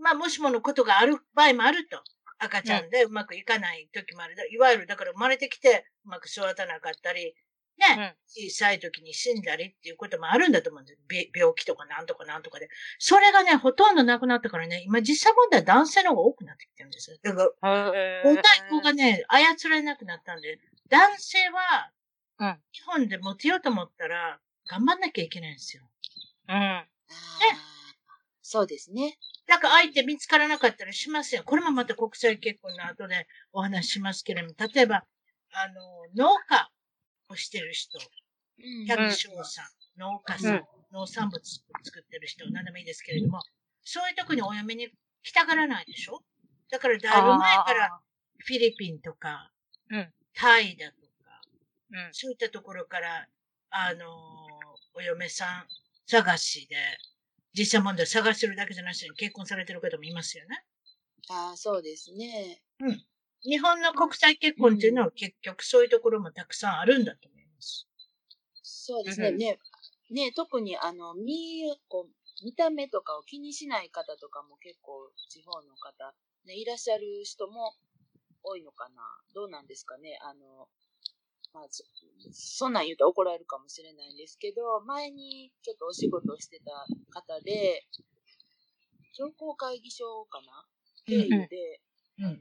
[0.02, 2.02] まあ、もしものことがある場合もあると。
[2.38, 4.36] 赤ちゃんでうまくいかない時もある。
[4.52, 7.34] いわゆる、だから生まれてきてうまく育たなかったり、
[7.78, 12.68] ね、小さい時に死んだりっていうこともあるんだと思うんですび病気とかなんとかなんとかで。
[12.98, 17.18] それがね、ほとんどなくなったからね、今実際問題は男性の方が多くなってきてるんですよ。
[17.22, 20.58] だから、へ母体子がね、操られなくなったんで、
[20.88, 21.90] 男性は
[22.38, 25.84] うん、日本でモテようと思ったら、頑張んなきゃいけないんですよ。
[26.48, 26.54] うん。
[26.54, 26.86] あー
[28.42, 29.18] そうですね。
[29.48, 31.42] だから相手見つからなかったらしますよ。
[31.44, 35.04] これもまた国際結婚の後でお話ししますけれども、例えば、
[35.50, 36.70] あの、農家
[37.28, 37.98] をしてる人、
[38.58, 38.86] うん。
[38.86, 39.66] 百姓さん、
[39.98, 40.64] 農家さん、うん。
[40.92, 43.40] 農産物作ってる人、何でもいいですけれども、
[43.82, 44.88] そういうとこにお嫁に
[45.22, 46.22] 来たがらないでしょ？
[46.70, 48.00] だからだいぶ前から
[48.38, 49.50] フィリピンとか、
[49.90, 50.12] うん。
[50.34, 51.40] タイだとか、
[51.92, 52.08] うん。
[52.12, 53.28] そういったところから、
[53.70, 54.08] あの、
[54.94, 55.66] お嫁さん
[56.06, 56.76] 探しで、
[57.52, 60.64] 実際問題探してるだけじゃなしに結婚されてる方もいますよね。
[61.28, 62.62] ああ、そうですね。
[63.44, 67.86] 日本の国際結婚っていうのは結局そういうところもたくさんあるんだと思います。
[68.62, 69.28] そうですね。
[69.28, 69.58] うんね、
[70.10, 77.74] ね、特にあの、見、こう、見た目とかを気にしない方とかも結構地方の方、ね、いらっしゃる人も
[78.42, 79.02] 多いのかな。
[79.34, 80.18] どうなんですかね。
[80.22, 80.68] あの、
[81.52, 81.84] まあ、そ
[82.32, 87.86] そんなん言うと怒られるかもしれないんですけど、前にちょっとお仕事をしてた方で、
[89.12, 90.64] 商工会議所かな
[91.06, 91.80] 経由で、
[92.18, 92.36] うんあの、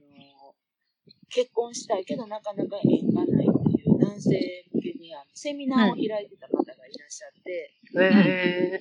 [1.29, 8.79] 結婚したいけどなかなか縁がないっていう男性向けにあのセミナーを開いてた方がいらっしゃって、へ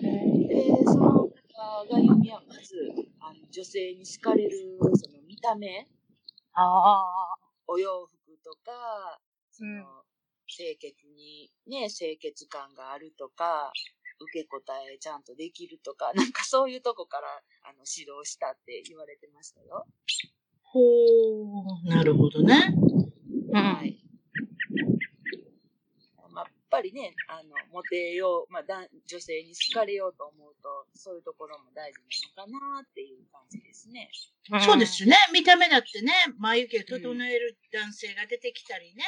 [0.49, 1.29] で、その方
[1.91, 2.75] が言うには、まず、
[3.21, 5.87] あの女性に好かれる、その見た目、
[6.53, 7.37] ああ。
[7.67, 9.85] お洋服とか、その、うん
[10.47, 13.73] 清潔に、ね、清潔感があるとか、
[14.21, 17.29] 受け答えちゃんとできるとか、なんかそういうとこから、
[17.65, 19.87] あの、指導したって言われてましたよ。
[20.75, 22.75] ほー、なるほどね。
[23.53, 23.97] うんはい。
[26.33, 28.63] まあ、やっぱりね、あの、モテよう、まあ、
[29.07, 32.01] 女性に好かれようと思うと、そういうところも大事
[32.35, 34.11] なのかなっていう感じですね。
[34.61, 35.17] そうですよね。
[35.33, 39.05] 見た目だってね、眉毛を整える男性が出てきたりね、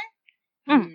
[0.68, 0.90] うん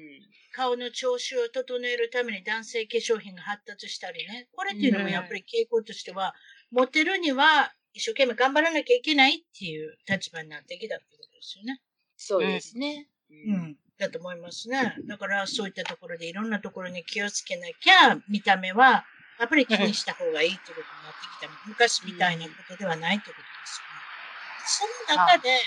[0.53, 4.49] 顔の調子を整えるために男性化粧品が発達したりね。
[4.51, 6.33] これっていうのもやっぱり傾向としては、
[6.71, 11.81] モテるには一生懸命頑張らなきゃいけないっていう立場になってきたってことですよね。
[12.17, 13.07] そうですね。
[13.29, 13.57] うう。
[13.57, 13.77] ん。
[13.97, 14.95] だと思いますね。
[15.07, 19.05] だからそういったところでいろんなところに気をつけなきゃ、見た目は
[19.39, 21.69] やっぱり気にした方がいいってことになってきた。
[21.69, 25.01] 昔みたいなことではないってことですよね。
[25.07, 25.59] その中で、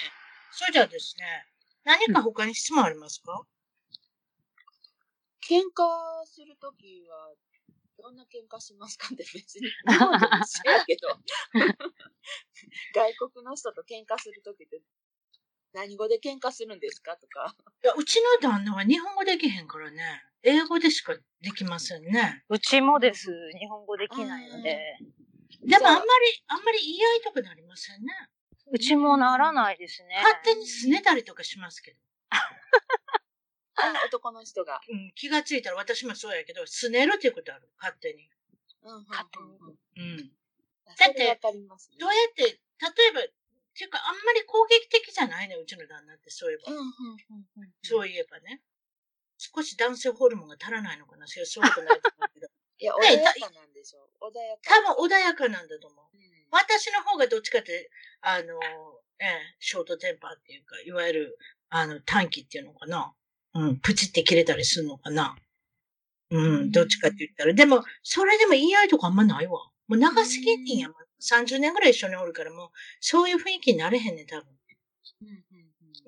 [0.51, 1.47] それじゃあですね、
[1.85, 3.45] 何か他に質問ありますか、
[5.47, 7.35] 喧嘩するときは、
[8.05, 11.09] どんな喧嘩しますかって別に、 日本でも一緒やけど、
[12.93, 14.83] 外国の人と喧嘩するときって、
[15.73, 17.57] 何語で喧嘩するんですかとか。
[17.83, 22.45] いや、うちの旦那は日本語できへんからね、英語でしかできませんね。
[22.51, 23.31] うちもです。
[23.59, 24.99] 日本語できないので。
[25.63, 28.13] でもあんまり、あんまり言い合いとかなりませんね。
[28.71, 30.17] うちもならないですね。
[30.17, 31.99] 勝手に拗ねたりとかしますけど。
[33.77, 34.81] あ 男の人が。
[34.89, 38.29] うん、気がついたら私もそうやけど、拗ねるっていうことある、勝手に。
[38.83, 40.37] うんうん勝手にうんうんうん。
[40.97, 43.21] それわかりますねどうやって、例えば、
[43.75, 46.73] ていうか、あんまり攻撃的じゃないね、うちの旦那って、そういえば。
[46.73, 47.73] うん、うん、うん、うん。
[47.83, 48.63] そういえばね。
[49.37, 52.47] 少し男性ホルモンが足らないのかなそうそういうことないと思うけど。
[52.79, 54.09] いや、穏ねやかなんでしょ。
[54.21, 54.63] 穏やか。
[54.63, 56.17] 多分穏やかなんだと思う。
[56.17, 58.61] うん私の方がどっちかって、あの、
[59.19, 63.13] ええ、ショートテンパーっていうか、いわゆる、あの、短期っていうのかな。
[63.55, 65.37] うん、プチって切れたりするのかな？
[66.31, 67.55] うん、どっちかって言ったら。
[67.55, 69.53] でも、それでも言い合いとかあんまないわ。
[69.87, 70.89] もう長すぎんねんや。
[70.89, 74.47] もう30年ぐらい一緒におるから、もう、そういう雰囲気になれへんねん、多分。
[75.23, 75.31] うん、う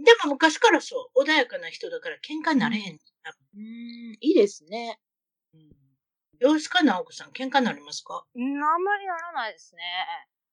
[0.00, 3.38] ん、でも昔からそう、穏やかな人だから喧嘩になれへんねん、多分。
[3.56, 3.62] うん。
[3.62, 4.98] うん、いいですね。
[5.54, 5.70] うん。
[6.40, 7.30] どうですか、直子さん。
[7.30, 8.24] 喧嘩になりますか？
[8.34, 9.82] うん、あんまりならないですね。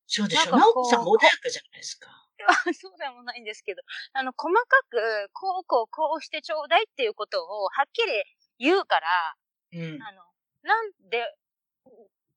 [0.05, 0.55] そうでしょ。
[0.55, 2.09] 直子さんも穏やかじゃないですか。
[2.47, 3.81] あ そうでもないんですけど、
[4.13, 8.23] あの、細かく、こうこうこうしてちょうだいっていうことをはっきり
[8.59, 9.35] 言うから、
[9.71, 10.01] うん。
[10.01, 10.23] あの、
[10.63, 11.25] なんで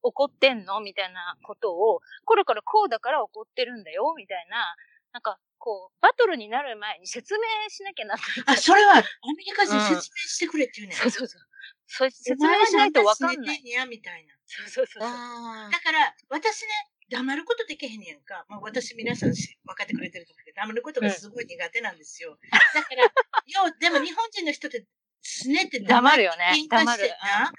[0.03, 0.79] 怒ってんの？
[0.81, 4.13] みたいなことを、これからこうだから怒ってるんだよ？
[4.17, 4.75] みたいな、
[5.13, 8.23] なんか、こう、バトルになる前に説明しなきゃなって。
[8.45, 10.97] あ、それは、アメリカ人説明してくれって言うねん。
[10.97, 11.41] そうそうそう。
[11.87, 13.61] そう説明しないとわかんない。
[13.65, 14.35] や、みたいな。
[14.45, 15.11] そうそうそうそう。
[15.11, 16.69] あだから、私ね、
[17.09, 18.45] 黙ることできへんねやんか。
[18.49, 22.37] まあ、私皆さんし分かってくれてると思うけど、黙ることがすごい苦手なんですよ。
[22.73, 23.03] だから、
[23.47, 24.85] よう、でも日本人の人って、
[25.21, 27.51] すねって黙るよね喧嘩してな。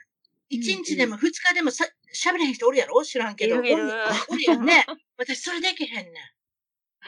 [0.48, 3.04] 一日でも二日でもさ喋れへん人おるやろ？
[3.04, 3.56] 知らんけど。
[3.56, 3.92] いるいるおる
[4.30, 4.86] おるやんね。
[5.16, 6.14] 私それできへんねん。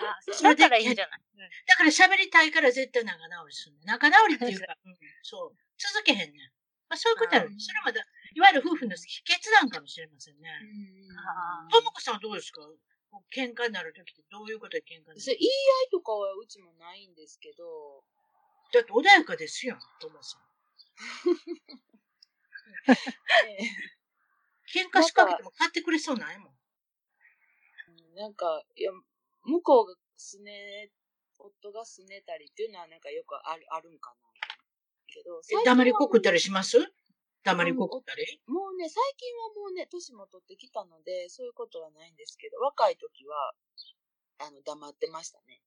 [0.04, 3.86] あそれでだからいいんじゃない、うんだから喋りたいから絶対仲直りするねん。
[3.86, 5.56] 仲直りっていうか、うん、そう。
[5.78, 6.52] 続けへんねん。
[6.90, 7.50] まあそういうことあるう。
[7.54, 10.50] んそれはまだ、いわゆる夫婦の秘訣なんかもしれませんね。
[11.16, 12.60] あともこさんはどうですか？
[13.34, 15.20] 喧嘩になるときってどういうことで喧嘩になる？
[15.24, 15.40] 言い合
[15.86, 18.04] いとかはうちもないんですけど、
[18.74, 20.42] だって穏やかですよ、ともさん。
[23.46, 23.58] ね
[24.74, 26.54] 喧嘩しかけても買ってくれそうないもん
[28.14, 28.92] なんか、いや、
[29.44, 30.90] 向こうがすね、
[31.38, 34.20] 夫がすねたりっていうのはなんかよくある、あるんかな。
[35.12, 36.78] けど、え黙りこくったりりします？
[37.42, 38.40] 黙りこくったり？
[38.46, 43.52] もうね、最近はもうね、年も取ってきたので、そういうことはないんですけど、若い時は、
[44.38, 45.60] あの、黙ってましたね。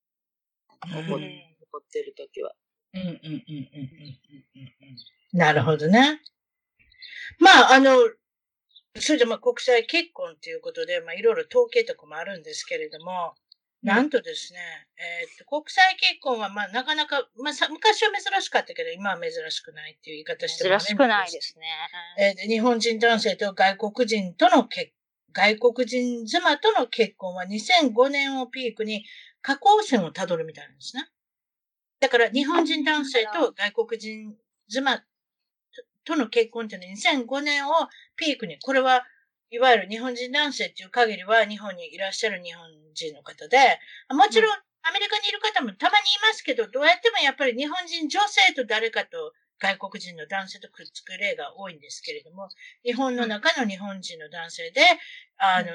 [0.82, 2.54] 怒ってる時は。
[2.94, 3.44] うんうんうんうんうん
[4.56, 4.74] うん
[5.34, 5.38] うん。
[5.38, 6.22] なるほどね。
[7.40, 7.98] まあ、あの、
[9.00, 13.34] それでまあ国際結婚ということで、まあいろいろ統計とかもあるんですけれども、
[13.84, 14.60] なんとですね、
[14.98, 21.68] えーっと、国際結婚はまあなかなか、まあさ昔は珍しかったけど、今は珍しくないっていう言い方しても珍しくないですね。
[22.18, 24.92] えーで日本人男性と外国人との結、
[25.34, 29.04] 外国人妻との結婚は2005年をピークに
[29.42, 31.10] 下降線をたどるみたいなんですね。
[32.00, 34.34] だから日本人男性と外国人
[34.70, 35.04] 妻と
[36.06, 37.72] との結婚っていうのは2005年を
[38.16, 39.06] ピークに、これは
[39.54, 43.78] いわゆる日本人男性っていう限りは日本にいらっしゃる日本人の方で、
[44.10, 52.50] もちろんアメリカにいる方もたまにいますけど、どうやってもやっぱり日本人女性と誰かと外国人の男性とくっつく例が多いんですけれども、
[52.84, 54.82] 日本の中の日本人の男性で、
[55.38, 55.70] あの、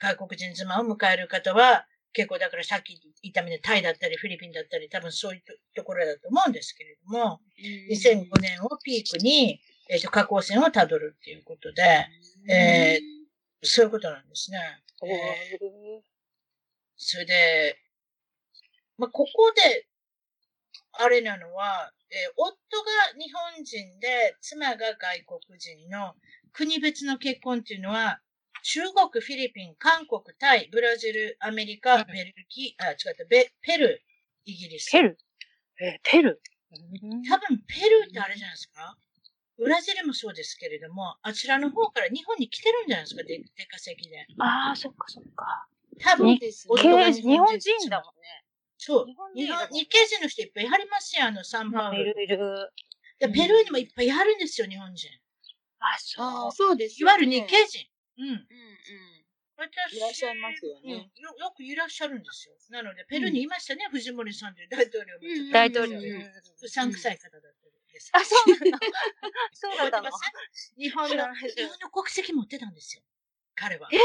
[0.00, 7.40] 外国人妻を迎える方は、結構だからさっき言ったみたいにタイだったりフィリピンだったり多分そういうとところだと思うんですけれども、
[7.92, 9.60] 2005年をピークに、
[9.90, 12.08] えっ、と、下降線をたどるっていうことで、
[12.50, 12.98] え
[13.62, 14.58] そういうことなんですね。
[15.04, 16.00] えー
[17.00, 17.78] それで、
[18.96, 19.86] まあ、ここで、
[20.92, 22.50] あれなのは、えー夫
[22.82, 26.14] が日本人で、妻が外国人の
[26.52, 28.20] 国別の結婚っていうのは、
[28.64, 34.90] 中国、フィリピン、韓国、タイ、ブラジル、アメリカ、ベルギー、あ、違った、ベペルー、イギリス。
[34.90, 35.18] ペル
[35.80, 36.42] え、ペル
[37.30, 38.98] 多分ペルーってあれじゃないですか？
[39.58, 44.24] ブラジルもそうですけれども、あちらの方から日本に来てるんじゃないですか、で出稼ぎで。
[44.38, 45.66] ああ、そっかそっか。
[46.00, 48.44] 多分です夫けが日本人だもんね。
[48.78, 49.06] そう。
[49.06, 52.00] 日本日系人の人いっぱいいはりますよ、あの、サンパウロ。
[52.00, 52.38] いるいる。
[53.18, 55.10] でペルーにもいっぱいいはるんですよ、日本人。
[55.80, 56.26] あ、そう。
[56.26, 57.86] ああ、そうですいわゆる日ね系人。
[58.18, 58.28] うん。
[58.28, 58.44] うんうん。
[59.58, 61.34] 私いらっしゃいますよねうんよ。
[61.36, 62.54] よくいらっしゃるんですよ。
[62.70, 65.20] なので、ペルーにいましたね、藤森さんという大統領も。
[65.22, 65.98] うんうん大統領。
[65.98, 66.22] うんうん
[66.62, 68.10] うさんくさい方だったんです。
[68.14, 68.78] あ、そうなの
[69.52, 73.02] そうだったの覚えてます日本の、日本の国籍持ってたんですよ。
[73.54, 73.98] 彼はえ？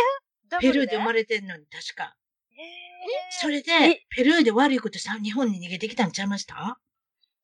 [0.59, 2.15] ペルーで生まれれてんのに、確か。
[2.51, 2.61] え
[3.41, 6.77] それでえ、ペルーで悪いことさ、日本に逃げてきたんちゃいました？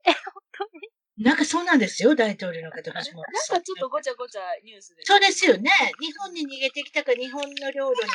[0.06, 0.90] え、本当に？
[1.18, 3.60] なんかそうなんですよ、大統領の方、藤森なん。
[3.60, 5.04] かちょっとごちゃごちゃニュースで。
[5.06, 5.70] そうですよね。
[6.00, 8.10] 日本に逃げてきたか、日本の領土に行っ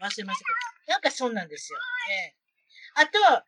[0.00, 0.52] か忘れましたけ
[0.88, 1.78] ど、なんかそうなんですよ。
[2.10, 2.34] ええ
[2.94, 3.44] あと、あ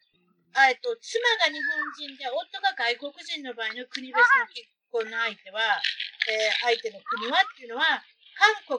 [0.70, 5.82] えっと、妻が日本人で、夫が外国人の場合の国別の結婚の相手は、
[6.30, 8.02] えー相手の国はっていうのは、
[8.38, 8.78] 韓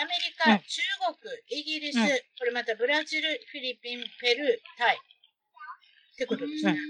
[0.00, 0.80] アメリカ、うん中
[1.20, 2.08] 国、イギリス、うん
[2.40, 4.96] これまたブラジル、フィリピン、ペルー、タイ。
[4.96, 6.72] ってことですね。
[6.72, 6.80] うん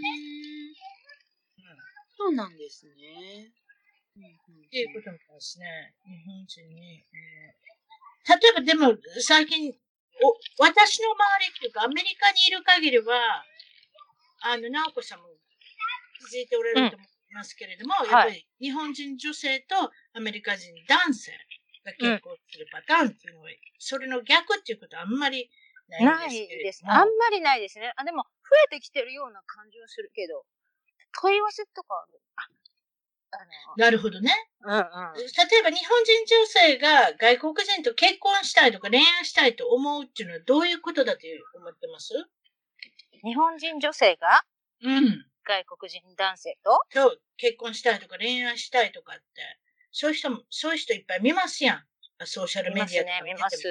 [2.17, 3.49] そうなんですね。
[3.49, 5.95] っていうことですね。
[6.05, 7.03] 日本人に。
[7.03, 7.71] えー
[8.29, 9.73] 例えばでも、最近、
[10.23, 13.43] お、私の周りっていうか、アメリカにいる限りは、
[14.43, 15.27] あの、直子さんも
[16.31, 19.77] 気づいておられると思いますけれども、んやっぱり日本人女性と
[20.15, 21.33] アメリカ人男性
[21.85, 25.51] が結婚するパターンっていうのは、それの逆っていうことはあんまり
[25.89, 26.65] ないですけれども。
[26.65, 26.83] です。
[26.87, 27.93] あんまりないですね。
[27.97, 30.45] あ、でも、増えてきてるような感じはするけど、
[31.21, 32.49] 問い合わせとかあ
[33.77, 34.31] なるほどね。
[34.65, 34.81] うんうん。
[34.81, 41.21] 例えば日本人女性が外国人と結婚したいとか恋愛したいと思うっていうのはどういうことだと
[41.55, 42.15] 思ってます？
[43.25, 44.43] 日本人女性が
[44.83, 45.27] うん。
[45.45, 49.23] 外国人男性とと結婚したいとか恋愛したいとかって、
[49.91, 51.85] そういう人も、そういう人いっぱい見ますやん。
[52.25, 53.69] ソーシャル見ますメディアとかね、見ます。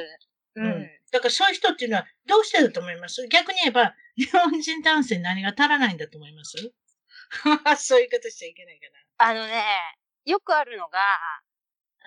[0.55, 0.89] ううんん。
[1.11, 3.25] だからそういう人っていうのはどうしてだと思います？
[3.27, 6.57] 逆に言えば、日本人男性に何が足らないんだと思います？
[7.77, 9.63] そういう言い方しちゃいけないかあのね、
[10.25, 11.41] よくあるのが、あ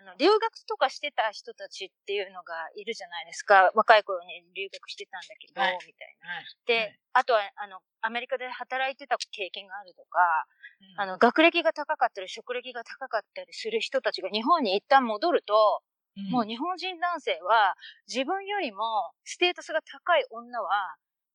[0.03, 3.71] の、留学とかしてた人たちっていうのがいるじゃないですか。
[3.75, 6.29] 若い頃に留学してたんだけど、はいみたいな。
[6.29, 6.35] な。
[6.37, 6.45] はい。
[6.67, 10.47] で、あとは、あの、アメリカで働いてた経験があるとか、
[10.81, 15.83] うんあの、学歴が高かったり、職歴が高かったりする人たちが日本に一旦戻ると、
[16.17, 17.75] うんもう日本人男性は
[18.07, 20.69] 自分よりもステータスが高い女は、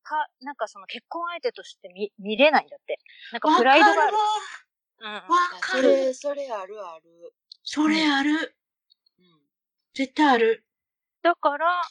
[0.08, 2.98] か、なんかその結婚相手として見、見れないんだって。
[3.32, 4.16] なんかプライドがある。
[5.00, 5.12] うん。
[5.14, 5.94] わあかるわ。
[5.94, 7.34] それ、それあるある。
[7.62, 8.54] それある。
[9.98, 10.06] うん。
[10.06, 10.64] 絶対ある。
[11.22, 11.82] だから、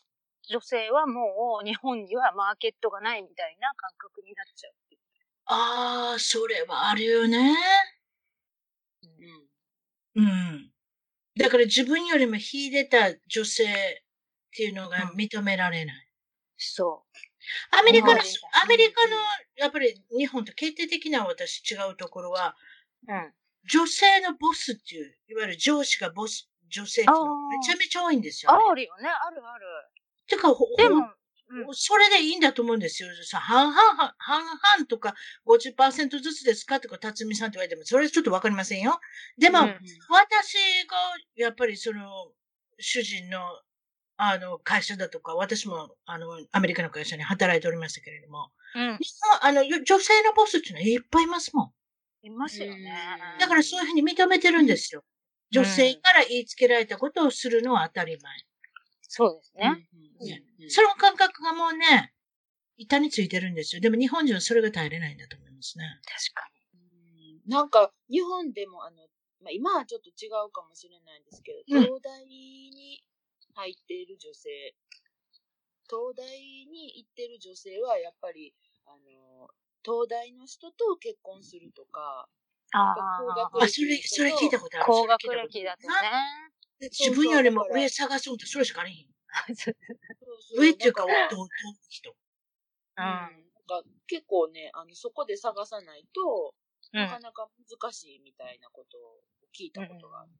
[0.49, 4.73] 女性はもう日本にはマーケットがないみたいな感覚になっちゃう。
[5.45, 7.55] ああ、それはあるよね。
[10.15, 10.23] うん。
[10.23, 10.71] うん。
[11.37, 13.67] だから自分よりも秀でた女性っ
[14.55, 16.07] ていうのが認められない。
[16.57, 17.05] そ
[17.71, 18.19] アメリカの、うん
[18.63, 19.15] アメリカの、
[19.55, 22.55] やっぱり日本と決定的な私違うところは、
[23.07, 23.13] う。
[23.13, 23.33] うん。
[23.69, 29.65] 女性のボスっていう、いわゆる上司がボス、女性ってめちゃめちゃ多いんですよ、あるよね、あるある。
[30.27, 31.13] てか、ほでも、ほうん
[31.71, 33.09] それでいいんだと思うんですよ。
[33.23, 38.99] さ半々、半々とか50%ずつですかとか、辰巳さんって言われても、それちょっとわかりませんよ。
[39.37, 40.55] でも、うん私
[40.87, 40.97] が、
[41.35, 42.33] やっぱりその、
[42.79, 43.39] 主人の、
[44.17, 48.99] あの、会社だとか、私も、あの、アメリカの会社に働いておりましたけれども、うん。
[49.41, 51.71] あの、よ女性のボスっていうのはいっぱいいますもん。
[52.23, 52.91] いますよね。
[53.33, 55.03] うんだからそういうふうに認めてるんですよ。
[55.51, 58.31] 女性から言いつけられたことをするのは当たり前。
[59.01, 59.87] そうですね。
[60.19, 60.43] ね。
[60.59, 62.13] うんその感覚がもうね、
[62.77, 63.81] 板についてるんですよ。
[63.81, 65.85] でも日本人はそれが耐えれないんだと思いますね。
[66.03, 68.97] 確かうんなんか、日本でも、あの、
[69.39, 73.03] まあ、今はちょっと違うかもしれないんですけど、うん東大に
[73.53, 74.75] 入っている女性、
[75.89, 76.27] 東大
[76.67, 78.53] に行ってる女性は、やっぱり、
[78.85, 79.47] あの、
[79.83, 82.36] 東大の人と結婚するとか、に。
[82.73, 82.95] あ
[83.61, 84.85] あ、それ、それ聞いたことある。
[84.85, 85.93] 高学歴だとね。
[86.79, 89.07] で自分よりも上探そうってそれしかありへん。
[90.59, 91.47] 上っていうか、だら弟の
[91.89, 92.11] 人。
[92.11, 92.17] うん
[92.99, 93.27] な
[93.79, 96.53] んか結構ね、あの、そこで探さないと、
[96.93, 96.99] うん。
[97.01, 97.49] なかなか
[97.81, 99.01] 難しいみたいなことを
[99.57, 100.31] 聞いたことがある。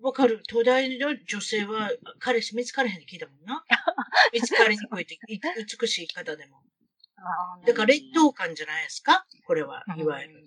[0.00, 0.42] わかる。
[0.48, 3.64] 東大の女性は、彼氏見つからへんって聞いたもんな。
[4.32, 5.38] 見つかりにくいって、い
[5.80, 6.62] 美しい方でも。
[7.66, 9.26] だから劣等感じゃないですか？
[9.46, 10.46] これは、いわゆる。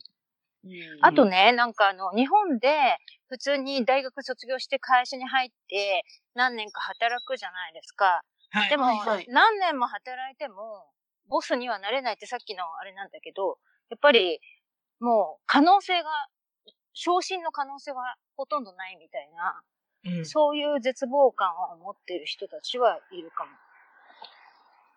[0.70, 2.98] うんあとね、なんかあの、日本で
[3.30, 6.04] 普通に大学卒業して会社に入って
[6.34, 8.22] 何年か働くじゃないですか。
[8.52, 8.70] はい。
[8.70, 10.90] でも、はいはい何年も働いても、
[11.28, 14.40] ボスにはなれないってさっきのあれなんだけど、やっぱり、
[15.00, 16.10] もう、可能性が、
[16.94, 19.62] 昇進の可能性はほとんどないみたいな、
[20.06, 23.52] うんそういう絶望感を持ってる人たちはいるかも。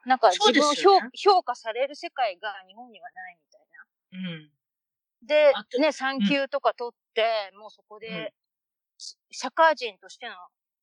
[0.06, 3.60] なんか自分を評,、評価される世界が日本にはないみたい
[4.22, 4.30] な。
[4.32, 4.50] うん。
[5.22, 8.32] でね、産休とか取って、もうそこで、
[9.30, 10.34] 社会人としての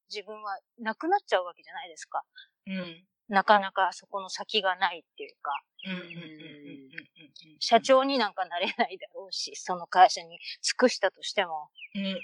[0.09, 2.23] 自分はなくなっちゃうわけじゃないですか。
[2.67, 3.07] うん。
[3.29, 5.51] なかなかそこの先がないっていうか、
[5.85, 5.91] うん。
[5.91, 5.99] うん。
[5.99, 6.03] うん。
[6.03, 7.57] うん。
[7.59, 11.69] 社長になんかなれないだろうし、その会社に尽くしたとしても。
[11.95, 12.05] うん。
[12.05, 12.11] うん。
[12.11, 12.17] う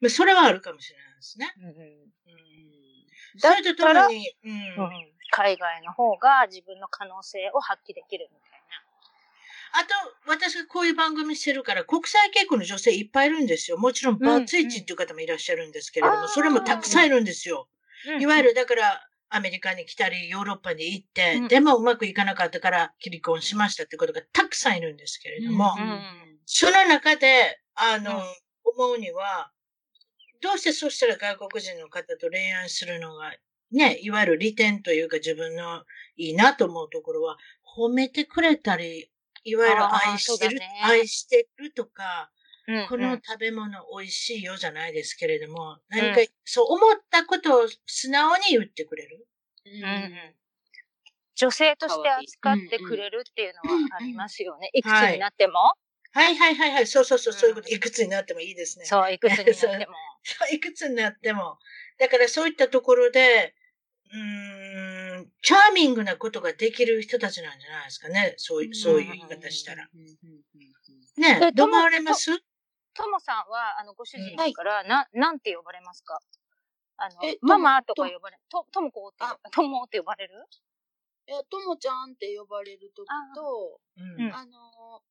[0.00, 1.52] まあ、それはあるかもしれないですね。
[1.58, 1.62] ん。
[1.62, 2.12] うんうん。
[3.40, 4.52] だそれとともに、うん。
[4.52, 4.54] う
[5.08, 8.51] ん海外の方が自分の可能性を発揮できるみたい
[9.74, 13.78] あと、私がこういう番組してるから、国際結婚の女性いっぱいいるんですよ。
[13.78, 17.68] もちろん、バツイチっていう方もいらっしゃるんですけれども、あーそれもたくさんいるんですよ。
[18.06, 18.20] な。
[18.20, 26.00] いわゆる、だから、アメリカに来たり、ヨーロッパに行って、うんでもうまくいかなかったから、離婚しましたってことがたくさんいるんですけれども、うん
[26.44, 28.24] その中で、あの、うん
[28.64, 29.50] 思うには、
[30.40, 33.32] どうしてそうしたら外国人の方と恋愛するのが、
[33.70, 35.84] ね、いわゆる利点というか自分の
[36.16, 37.36] いいなと思うところは、
[37.76, 39.10] 褒めてくれたり、
[39.44, 39.82] いわゆる
[40.12, 42.30] 愛してる、ね愛してるとか、
[42.68, 49.26] うんこのうん食べ物美味しいよじゃないですけれども、何かそう思ったことを素直に言ってくれる？
[49.66, 50.34] うんうんうん
[51.34, 54.70] 女性として扱ってくれるっていうのはありますよね。
[54.74, 55.54] いくつになっても、
[56.12, 56.86] はいはいはいはい。
[56.86, 57.68] そうそうそう、うんそういうこと。
[57.70, 58.84] いくつになってもいいですね。
[58.84, 59.94] そう、いくつになっても。
[60.22, 61.58] そういくつになっても。
[61.98, 63.54] だからそういったところで、
[64.12, 64.91] うーん、
[65.42, 68.34] チャーミングなことができる人たちなんじゃないですかね。
[68.36, 69.88] そういう、そういう言い方したら。。
[71.16, 72.30] ねえどう思われます？
[72.94, 76.18] ともさんは、あの、ご主人はいから、な、なんて呼ばれますか？
[76.96, 80.34] あのえ、ママとか呼ばれ、と、ともこってあ、ともって呼ばれる？
[81.28, 83.80] いや、ともちゃんって呼ばれるときと、
[84.34, 85.02] あの、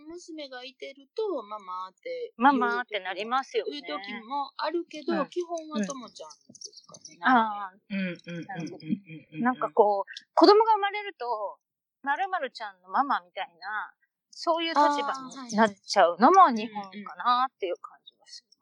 [0.00, 2.32] 娘がいてると、ママって。
[2.36, 3.76] ママってなりますよね。
[3.76, 3.88] いう時
[4.26, 7.18] もあるけど、うん基本はともちゃんですかね。
[7.22, 11.58] ああ、うんうんうんなるほどうんうんなんかこう、子供が生まれると、
[12.02, 13.92] まるまるちゃんのママみたいな、
[14.30, 15.12] そういう立場
[15.48, 18.52] になっちゃうのも日本かなっていう感じがする。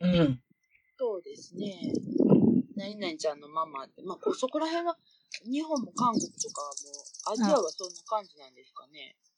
[0.00, 0.42] うん。
[0.98, 1.92] そうですね。
[2.76, 4.96] 何々ちゃんのママって、まあ、こそこら辺は、
[5.44, 6.62] 日本も韓国とか
[7.26, 9.16] も、アジアはそんな感じなんですかね。
[9.16, 9.31] うん、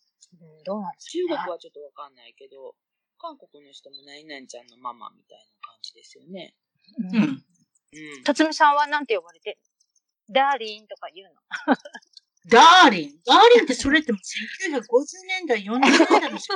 [0.65, 1.51] どうなんです中国かね。
[1.53, 2.77] はちょっとわかんないけど、
[3.19, 6.55] 韓国の人も何々ちゃんのママみたいな感じですよね。
[6.99, 7.17] うん。
[7.17, 7.23] うん。
[7.25, 8.25] うん。
[8.25, 9.59] 辰巳さんはなんて呼ばれてる
[10.31, 11.41] ダーリンとか言うの？
[12.47, 13.21] ダーリン？
[13.25, 14.81] ダーリンってそれってもう1950
[15.29, 16.49] 年代、40年代の人じゃないです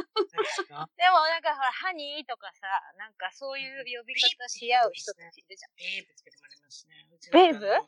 [0.68, 0.88] か？
[0.96, 2.66] でもなんかほら、ハニーとかさ、
[2.98, 5.72] なんかそういう呼び方し合う人たちいるじゃん。
[5.76, 7.08] ベイブってもありますね。
[7.32, 7.66] ベイブ？
[7.66, 7.86] う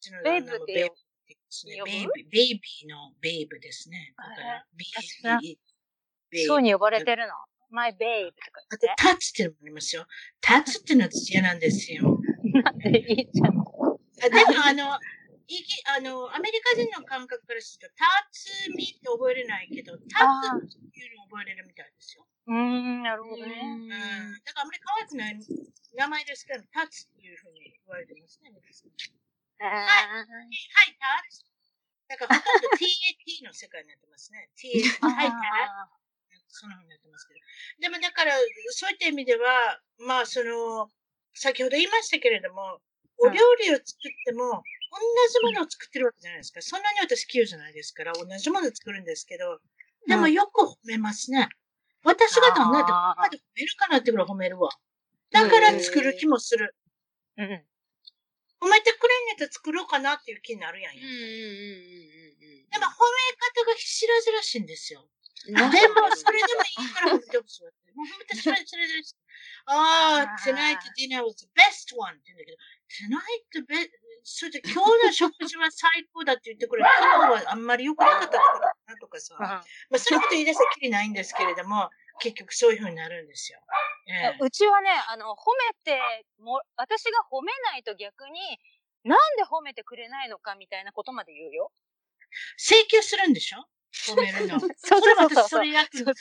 [0.00, 0.90] ちのベイブってベイブって言うん
[1.50, 4.14] ですねベイビー、ベイビーのベイブですね。
[6.46, 7.34] そうに呼ばれてるの？
[7.70, 10.06] マイベイブとかあとタッチっていうのもありますよ。
[10.40, 12.20] タッチっていうのは私嫌なんですよ。
[12.42, 12.62] て。
[12.62, 13.58] なんでいいじゃん。
[13.58, 14.98] あでも、あの、
[15.46, 20.26] いきあの、アメリカ人の感覚からすると、タッチミって覚えれないけど、タ
[20.58, 22.26] ッチっていうのを覚えれるみたいですよ。
[22.46, 23.54] うーん、なるほどね。
[23.62, 23.88] うん。
[23.88, 23.96] だ
[24.52, 25.38] からあんまり可愛くない
[25.96, 28.50] 名前ですけど、タッチっていうふうに言われてますね。
[29.60, 31.44] 皆さんあーはい、タッチ。
[32.08, 34.48] だからほとんど TAT の世界になってますね。
[34.56, 34.88] TAT。
[35.04, 36.00] はい、タッ
[36.32, 36.40] チ。
[36.48, 37.40] そんな風になってますけど。
[37.78, 38.32] でもだから、
[38.72, 40.88] そういった意味では、まあその、
[41.34, 42.80] 先ほど言いましたけれども、
[43.18, 44.98] お料理を作っても、同
[45.28, 46.62] じものを作ってるわけじゃないですか。
[46.62, 49.60] そんなに私器用じゃないですから、同じものを作るんですけど、
[50.08, 51.48] でもよく褒めますね。
[52.02, 54.70] 私が旦那であーここまで褒めるかなってぐらい褒めるわ。
[55.30, 56.74] だから作る気もする。
[57.36, 57.62] うん。
[58.60, 60.96] 褒めてくれんねやったら作ろうかなっていう気になるやん。
[60.96, 62.20] うんうんうんうん
[62.70, 65.02] でも褒め方が白々しいんですよ。
[65.48, 65.54] うん。
[65.54, 67.70] でも、それでもいいから褒めてほしいわ。
[67.96, 68.94] もう褒めて、それ、それで、
[69.66, 73.90] ああ、あー tonight dinner was the best one って言うんだけど、tonight be
[74.22, 79.34] それで今日の食事は最高だって言ってくれ、昨日はあんまり良くなかったところだなとかさ。
[79.90, 81.90] まあ、そんなこと言い出したらきりないんですけれども、
[82.20, 83.60] 結局そういう風になるんですよ。
[84.06, 86.00] ええうちはね、あの、褒めて
[86.38, 88.58] も、私が褒めないと逆に、
[89.04, 91.72] なんで褒めてくれないのかみたいなことまで言うよ。
[92.58, 93.64] 請求するんでしょ？
[94.14, 94.60] 褒めるの。
[94.60, 95.88] そうそうそう私、それやる。
[95.92, 96.14] それ、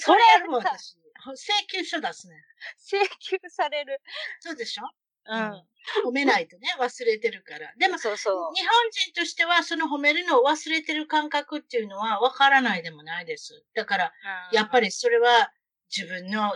[0.00, 0.96] それやるわ、私。
[1.36, 2.36] 請求書出すね。
[2.78, 4.00] 請求される。
[4.40, 4.88] そうでしょ？
[5.28, 5.62] うん。
[6.04, 7.72] 褒めないとね、忘れてるから。
[7.78, 8.54] でも、そうそう。
[8.54, 13.64] 日本人としては、その褒めるのを忘れてる感覚っていうのは分からないでもないです。
[13.74, 14.12] だから、
[14.52, 14.86] やっぱり。
[14.86, 15.52] りそれは
[15.94, 16.52] 自分の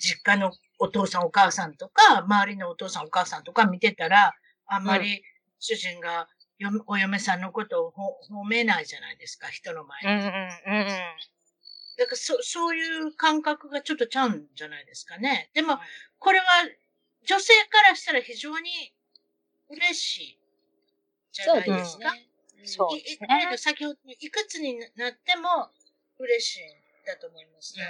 [0.00, 4.34] 実家のお父さんお母さんとか、周りのお父さんお母さんとか見てたら、
[4.66, 5.22] あんまり
[5.58, 6.28] 主人が
[6.58, 10.08] よお嫁さんのことをほ褒めないじゃないですか、人の前で。
[10.08, 10.86] うんうんうんうん。
[11.98, 15.50] だからそ、そういう感覚がちょっとちゃうんじゃないですかね。
[15.54, 15.78] でも、
[16.18, 16.44] これは
[17.26, 18.70] 女性からしたら非常に
[19.68, 20.38] 嬉しい
[21.32, 22.14] じゃないですか。
[22.64, 23.28] そうですね。
[23.30, 25.70] えっと先ほど、いくつになっても
[26.18, 27.84] 嬉しいんだと思いますね。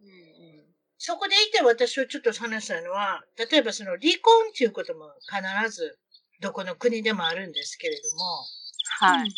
[0.00, 0.08] うん。
[0.08, 5.96] うんそこでいて私はちょっと話したいのは、例えばその離婚っていうことも必ず
[6.40, 8.50] どこの国でもあるんですけれども、
[9.00, 9.28] はい。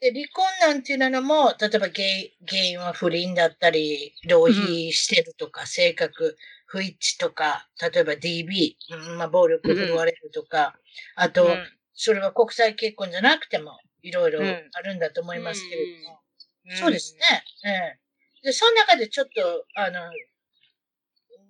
[0.00, 2.04] で離婚なんていうのも、例えば原
[2.46, 6.36] 原因は不倫だったり、浪費してるとか、性格
[6.74, 10.74] 不一致とか、例えば DB、うんまあ、暴力振るわれるとか、
[11.14, 11.46] あと、
[11.94, 16.20] それは国際結婚じゃなくても、いろいろうんあるんだと思いますけれども、
[16.66, 17.44] うんそうですね。。
[17.66, 17.98] ええ。
[18.42, 20.10] で、その中でちょっと、あの、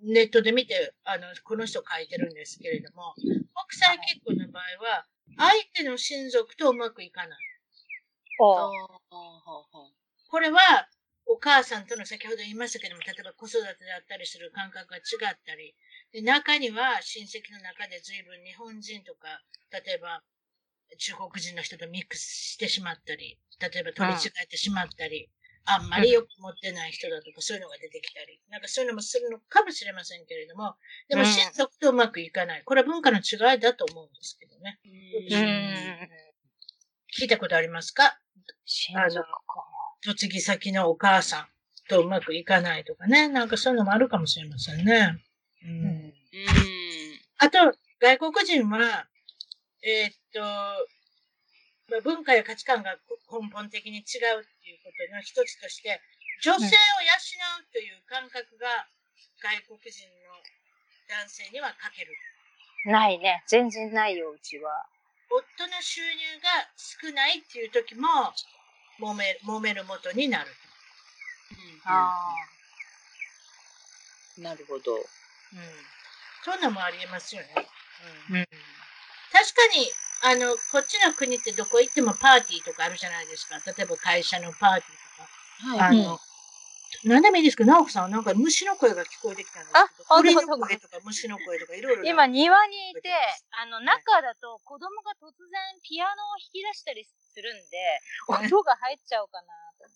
[0.03, 5.05] ネットで見て、あの、この人書いてるんですけれども、国際結婚の場合は、
[5.37, 7.39] 相手の親族とうまくいかない。
[10.29, 10.59] これは、
[11.27, 15.01] お母さんとの先ほど言いましたけども、例えば子育てだったりする感覚が違
[15.33, 15.75] ったり、
[16.11, 20.23] で中には親戚の中で随分日本人とか、例えば
[20.99, 25.29] 中国人の人とミックスしてしまったり、例えば取り違えてしまったり、
[25.65, 30.75] あんまりよく持ってない人だとか、そういうのが出てきたり、なんかそういうのもするのかもしれませんけれども、
[31.09, 32.63] でもうん親族とうまくいかない。
[32.65, 34.79] これは文化の違いだと思うんですけどね。
[35.29, 35.95] うん。
[37.19, 38.19] 聞いたことありますか？
[38.65, 39.65] 親族か。
[40.05, 41.47] 嫁ぎ先のお母さん
[41.89, 43.27] とうまくいかないとかね。
[43.27, 45.17] なんかそういうのもあるかもしれませんね。
[45.63, 46.13] うんうん。
[47.39, 47.57] あと、
[47.99, 49.07] 外国人は、
[49.83, 50.41] えーっと、
[51.89, 52.97] まあ、文化や価値観が
[53.31, 54.03] 根本的に違うっ
[54.61, 56.01] ていうことの一つとして、
[56.43, 58.87] 女性を養うという感覚が
[59.41, 60.37] 外国人の
[61.09, 62.13] 男性には欠ける。
[62.85, 63.43] ないね。
[63.47, 64.85] 全然ないよ、うちは。
[65.29, 68.07] 夫の収入が少ないっていう時も、
[68.99, 70.51] 揉め、揉める元になる。
[71.85, 72.11] あ
[74.37, 74.95] なるほど。
[74.95, 75.05] うん。
[76.43, 77.47] そんなもありえますよね。
[78.29, 78.39] うんあ。
[78.39, 78.47] うん。
[79.31, 79.91] 確かに、
[80.23, 83.61] あの、こっちの国ってどこ行ってもパーティーとかあるじゃないですか。
[83.65, 85.85] 例えば会社のパーティーとか。
[85.85, 85.99] はい。
[85.99, 86.19] あの、
[87.03, 92.03] 何でもいいですけど、直子さんはなんか虫の声が聞こえてきたんですけど、鳥の声とか虫の声とかいろいろ。
[92.03, 93.11] 今庭にいて、
[93.51, 99.47] あの中だと子供が突然ピアノを弾き出したりするんで、音が入っちゃうかな
[99.79, 99.89] と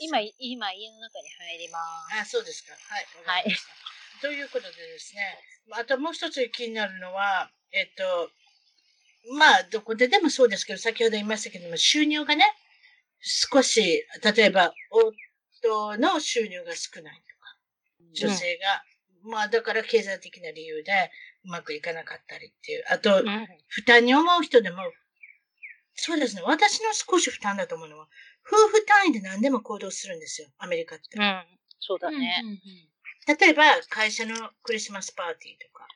[0.00, 1.78] 今、今家の中に入りま
[2.10, 2.20] す。
[2.20, 2.72] あ、そうですか。
[2.72, 3.06] はい。
[3.24, 3.56] はい。
[4.20, 5.38] ということでですね、
[5.70, 8.30] あともう一つ気になるのは、えっと、
[9.36, 12.44] まあ、どこででもそうですけど、先ほど言いましたけども、収入がね、
[13.20, 14.74] 少し、例えば、
[15.62, 17.56] 夫の収入が少ないとか、
[18.12, 18.82] 女性が、
[19.24, 21.10] まあ、だから経済的な理由で
[21.44, 22.84] うまくいかなかったりっていう。
[22.88, 23.48] あと、うん。
[23.68, 24.78] 負担に思う人でも、
[25.94, 26.42] そうですね。
[26.42, 28.08] 私の少し負担だと思うのは、
[28.46, 30.48] 夫婦単位で何でも行動するんですよ。
[30.58, 31.18] アメリカって。
[31.18, 31.44] うん。
[31.80, 32.42] そうだうんね。
[33.26, 35.86] 例えば、会社のクリスマスパーティーとか、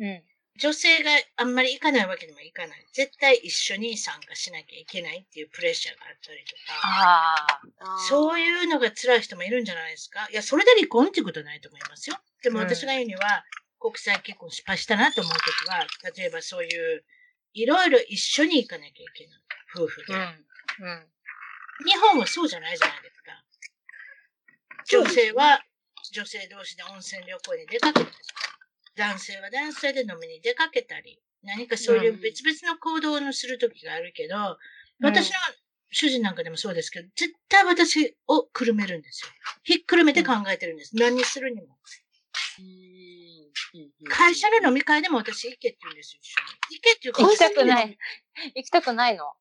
[0.00, 0.22] うん。
[0.56, 2.86] 女性があんまり行かないわけにもいかない。
[2.92, 7.98] 絶対一緒に参加しなきゃいけないっていうプレッシャーがあったりとか、ああ。
[8.08, 10.28] そういうのが辛い人もいるんじゃないですか。
[10.30, 12.16] いや、それで離婚っていうことはないと思いますよ。
[12.42, 13.44] でもうん私が言うには、
[13.80, 15.86] 国際結婚失敗したなと思うときは、
[16.16, 17.04] 例えばそういう、
[17.52, 19.40] いろいろ一緒に行かなきゃいけない。
[19.74, 20.14] 夫婦で。
[20.14, 20.20] うん。
[20.20, 21.06] うん。
[21.84, 23.44] 日本はそうじゃないじゃないですか。
[24.86, 25.64] 女性は
[26.12, 28.06] 女性同士で温泉旅行に出かけたり、
[28.96, 34.58] 男性は男性で飲みに出かけたり、何かそういう別々の行動をするときがあるけど、
[35.00, 35.36] 私の
[35.90, 39.32] 主人なんかでもそうですけど、絶対私をくるめるんですよ。
[39.62, 40.96] ひっくるめて考えてるんです。
[40.96, 41.78] 何にするにも。
[44.08, 46.40] 会社の飲み会でも私行けって言うんですよ、一緒
[46.70, 46.78] に。
[46.78, 47.98] 行けっていうか、行きたくない。
[48.54, 49.32] 行きたくないの？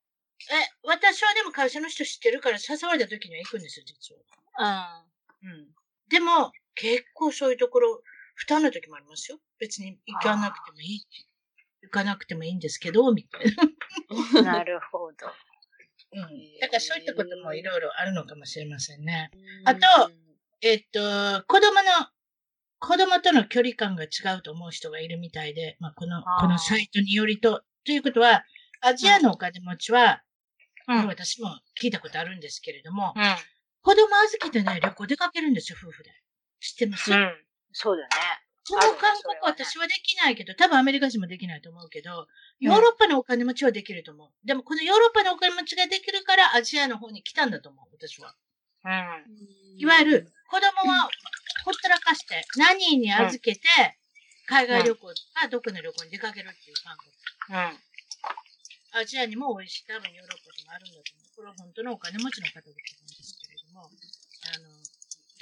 [0.52, 4.16] え、私はでも会社の人知ってるから誘われた時には行くんですよ、実
[4.58, 5.06] は。
[5.42, 5.50] うん。
[5.50, 5.68] うん。
[6.10, 8.04] でも、結構そういうところ、
[8.44, 9.40] 負担の時もありますよ。
[9.58, 11.02] 別に行かなくてもいい。
[11.84, 13.46] 行かなくてもいいんですけど、みたい
[14.34, 14.44] な。
[14.60, 15.28] なるほど。
[16.12, 16.60] うん。
[16.60, 19.32] だからそういったこともいろいろあるのかもしれませんね。
[19.34, 20.12] うんあと
[20.62, 21.00] えっと、
[21.48, 22.08] 子供の、
[22.80, 28.44] 子供との距離感が違うと思う人がいるみたいで、まあ、この、このサイトによりと、ということは、
[28.82, 30.22] アジアのお金持ちは、
[30.88, 31.08] うん。
[31.08, 31.50] 私も
[31.82, 33.24] 聞いたことあるんですけれども、うん。
[33.82, 36.12] 子供預けてね、旅行出かけるんですよ、夫婦で。
[36.62, 37.46] 知ってます、うん。
[37.74, 38.16] そうだよね。
[38.66, 42.28] その感覚私はできないけど、多分アメリカ人もできないと思うけど、
[42.60, 44.48] ヨーロッパのお金持ちはできると思う。
[44.48, 48.34] でもこのヨーロッパのお金持ちができるからアジアの方に来たんだと思う、私は。
[48.86, 49.80] うん。
[49.80, 51.10] いわゆる、子供は
[51.66, 53.68] ほったらかして、何人に預けて、
[54.46, 57.10] 海外旅行とか、どこの旅行に出かけるっていう感覚。
[57.50, 59.00] うん。
[59.02, 61.36] アジアにも多いし、多分ヨーロッパでもあるんだと思う。
[61.36, 64.70] これは本当のお金持ちの方だと思うんですけれども、あの、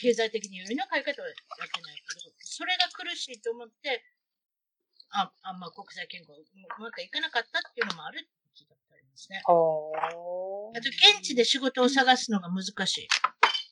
[0.01, 4.01] 経済的に余裕の買い方はやってないけど、それが苦しいと思って、
[5.13, 9.43] あ、あんま国際健康うまくいかなかったっていうのもあるって聞いたことありますね。
[9.45, 9.51] あ
[10.81, 13.07] と、現地で仕事を探すのが難しい。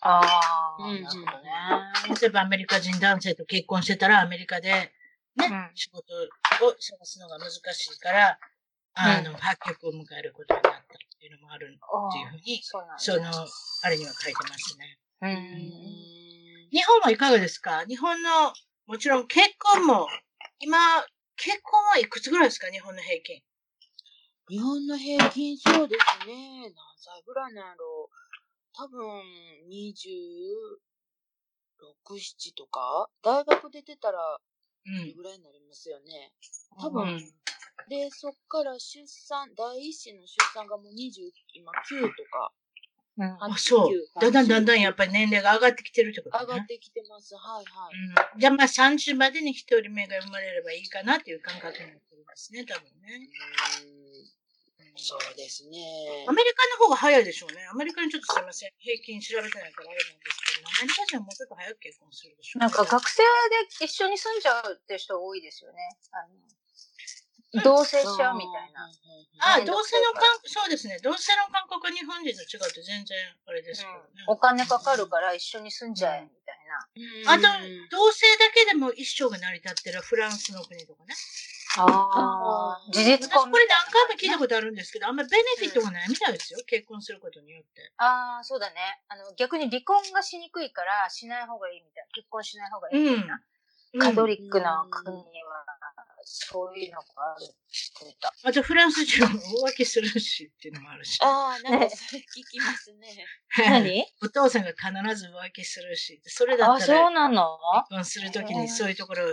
[0.01, 2.19] ああ、うんなるほどね。
[2.21, 4.93] 例えばアメリカ人男性と結婚してたらアメリカで
[5.35, 8.39] ね、うん仕事を探すのが難しいから、
[8.93, 10.83] あの、うん破局を迎えることになったっ
[11.19, 12.99] ていうのもあるってあいうふうに、そうなんだ。
[12.99, 13.47] その、
[13.83, 14.99] あれには書いてますね。
[15.21, 15.27] う。
[15.27, 16.18] うんん
[16.71, 17.83] 日本はいかがですか？
[17.87, 18.53] 日本の、
[18.87, 20.07] もちろん結婚も、
[20.59, 20.77] 今、
[21.35, 22.67] 結婚はいくつぐらいですか？
[22.67, 23.41] 日本の平均。
[24.49, 26.61] 日本の平均そうですね。
[26.61, 28.15] 何歳ぐらいなんやろう。
[28.75, 29.23] 多分、
[29.69, 30.79] 26、
[32.09, 34.39] 7とか大学出てたら、
[35.15, 36.33] ぐらいになりますよね。
[36.79, 37.33] 多分うん
[37.87, 42.51] で、そっから出産、第一子の出産がもう20、今9とか。
[43.19, 44.21] うんあ、そう。
[44.21, 46.45] だんだんだんだんやっぱり年齢が上がってきてるってことね。
[46.47, 47.35] 上がってきてます。
[47.35, 48.33] はいはい。
[48.33, 48.39] うん。
[48.39, 53.27] じゃあまあ30までに一人目が生まれればいいかなっていう感覚になってるんですね、多分ね。
[53.83, 54.09] うん
[54.99, 55.79] そうですね。
[56.27, 57.63] アメリカの方が早いでしょうね。
[57.71, 58.71] アメリカにちょっとすいません。
[58.79, 62.67] 平均調べてないからあれなんですけど、アメリカ人はもうちょっと早く結婚するでしょう、ね。
[62.67, 65.79] なんか学生で一緒に住んじゃうって人多いですよね。
[66.11, 66.35] あの
[67.63, 68.85] 同棲しちゃうみたいな。
[69.41, 70.99] あ、めんどくさい同性の感、そうですね。
[71.01, 74.23] 同性の感覚は日本人と違って全然あれですけどね。
[74.27, 76.57] お金かかるから一緒に住んじゃえみたい
[77.25, 77.33] な。
[77.33, 77.43] あと、
[77.89, 81.15] 同性だけでも一生が成り立ってるフランスの国とかね。
[81.77, 82.91] ああ。
[82.91, 86.59] 事実私これ何回も聞いたことあるんですけど、あんまりベネフィットがないみたいですよ。
[86.65, 87.91] 結婚することによって。
[87.97, 89.01] ああ、そうだね。
[89.07, 92.09] あの、逆に離婚がしにくいから、しない方がいいみたいな。
[92.13, 93.41] 結婚しない方がいいみたいな。
[93.99, 95.23] カトリックな国は、
[96.23, 97.03] そういうのが
[97.35, 97.53] あるって
[98.01, 98.33] 言ってた。
[98.43, 101.17] あとフランス人は浮気するしっていうのもあるし。
[101.21, 103.25] ああ、なんかそれ聞きますね。
[103.57, 104.05] 何？
[104.21, 107.57] お父さんが必ず浮気するし、それだあ、そったらうなの？
[107.73, 109.23] 離婚するときにそういうところ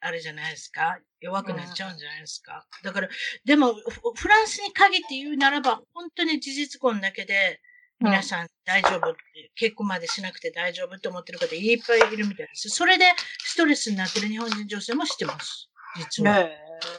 [0.00, 0.98] あるじゃないですか？
[1.20, 2.66] 弱くなっちゃうんじゃないですか？
[2.82, 3.08] だから、
[3.44, 7.60] でも、フフランスに限って言うならば、本当に事実婚だけで、
[7.98, 12.68] 皆さん大丈夫って、結婚までしなくて大丈夫って思ってる方いっぱいいるみたいです。
[12.68, 13.06] それで
[13.38, 15.70] ストレスになってる日本人女性も知ってます。
[15.96, 16.48] 実は。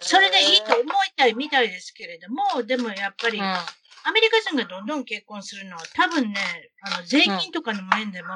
[0.02, 0.86] それでいいと思い
[1.16, 3.46] たいみたいですけれども、でもやっぱり、うん。
[3.46, 6.40] アメリカ人がどんどん結婚するのは多分ね、
[6.82, 8.30] あの、税金とかの面でも、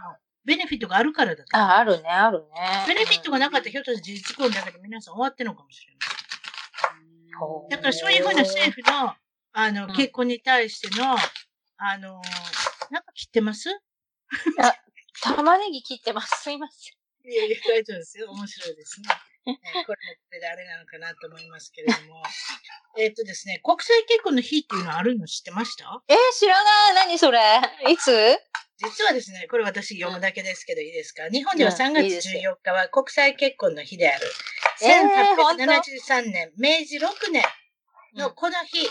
[0.44, 1.70] ベネフィットがあるからだと思う。
[1.70, 2.46] あ、あるね、あるね。
[2.88, 6.00] ベネフィットがなかったらひょっとして事実婚だけで皆さん終わってるのかもしれない。
[7.70, 9.16] だからそういうふうな政府の、
[9.54, 11.16] あの、うん結婚に対しての、
[11.78, 12.22] あの、
[12.90, 13.70] なんか切ってます？
[15.24, 16.42] 玉ねぎ切ってます。
[16.42, 16.92] すいませ
[17.30, 17.32] ん。
[17.32, 18.30] いやいや、大丈夫ですよ。
[18.32, 19.08] 面白いですね。
[19.48, 19.96] えーこれもこ
[20.32, 22.22] れであれなのかなと思いますけれども。
[22.98, 26.02] えっとですね、国際結婚の日っていうのあるの知ってました？
[26.08, 26.94] えー、知らない。
[27.08, 27.40] 何それ？
[27.90, 28.38] いつ？
[28.78, 31.30] 実はですね、これ私読むだけですけどいいですか？
[31.30, 34.28] 日本ではうん3月いいです14日は国際結婚の日である。
[34.84, 37.44] えー本当？1873年、明治6年
[38.16, 38.90] のこの日、日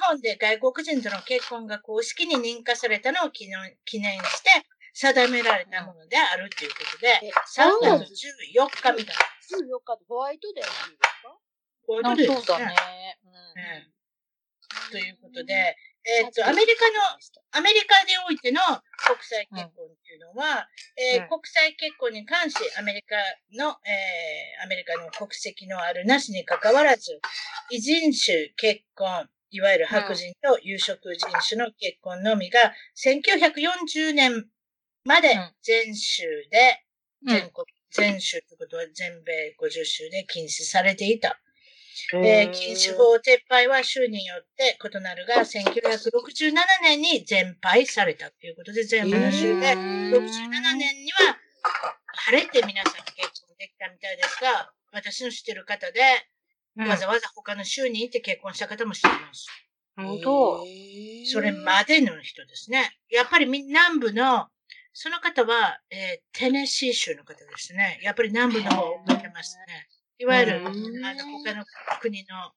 [0.00, 3.62] 本で外国人との結婚が公式に認可されたのを記念
[4.20, 4.50] して
[4.92, 8.26] 定められたものであるということで、え3 3月
[8.56, 9.37] 14日みたいな。
[9.48, 11.38] 14日でホワイトデーの日ですか？
[11.86, 12.64] こういうこあとですそうだね。
[12.66, 13.18] ね。。
[13.56, 13.98] ええ
[14.92, 16.94] ということで、えーっと、アメリカの、
[17.52, 18.60] アメリカでおいての
[19.06, 21.28] 国際結婚っていうのは、えーうん。
[21.28, 23.16] 国際結婚に関し、アメリカ
[23.56, 27.20] の、えーアメリカの国籍のあるなしに関わらず、
[27.70, 34.46] 異人種結婚、いわゆる白人と有色人種の結婚のみが、1940年
[35.04, 35.52] までうん。
[35.62, 36.84] 全州で、
[37.26, 37.28] うん。
[37.34, 41.40] 全国、全州ということは全米50州で禁止されていた。
[42.14, 49.80] うんえー禁止法撤廃は州によって異なるが、1967年に全廃されたということで、全部の州で、うん
[50.12, 50.20] 67
[50.76, 51.36] 年には
[52.30, 56.00] 晴れて皆さん結婚できたみたいですが、私の知ってる方で、
[56.76, 59.48] うんわざわざ他の州に行って結婚した方も知っています。
[59.96, 62.92] 本当へーそれまでの人ですね。
[63.10, 64.46] やっぱりみ南部の、
[65.00, 68.00] その方は、えーテネシー州の方ですね。
[68.02, 69.86] やっぱり南部の方を向いてますね。
[70.18, 70.66] いわゆる、うん
[71.04, 71.64] あの、他の
[72.00, 72.50] 国の、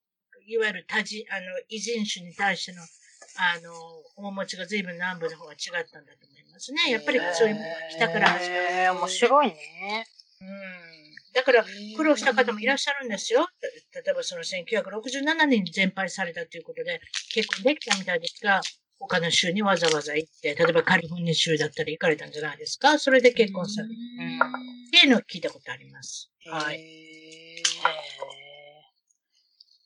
[0.48, 3.70] いわゆる多人、あの、異人種に対しての、あの、
[4.16, 6.90] 面持ちが随分南部の方は違ったんだと思いますね。
[6.90, 8.62] やっぱりそういうものが北から始まる。
[8.64, 10.08] へー面白いね。
[10.42, 10.48] うん。
[11.34, 11.64] だから、
[11.96, 13.48] 苦労した方もいらっしゃるんですよ。
[13.94, 17.02] 例えばその1967年に全廃されたということで、
[17.36, 18.62] 結婚できたみたいですが、
[19.02, 23.00] 他の州にわざわざ行って、例えばカリフォルニア州だったら行かれたんじゃないですか？
[23.00, 23.98] それで結婚されたっ
[24.92, 26.30] ていうのを聞いたことあります。
[26.46, 27.64] はい。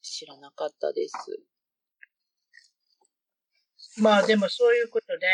[0.01, 1.15] 知らなかったです。
[3.97, 5.27] まあでもそういうことで、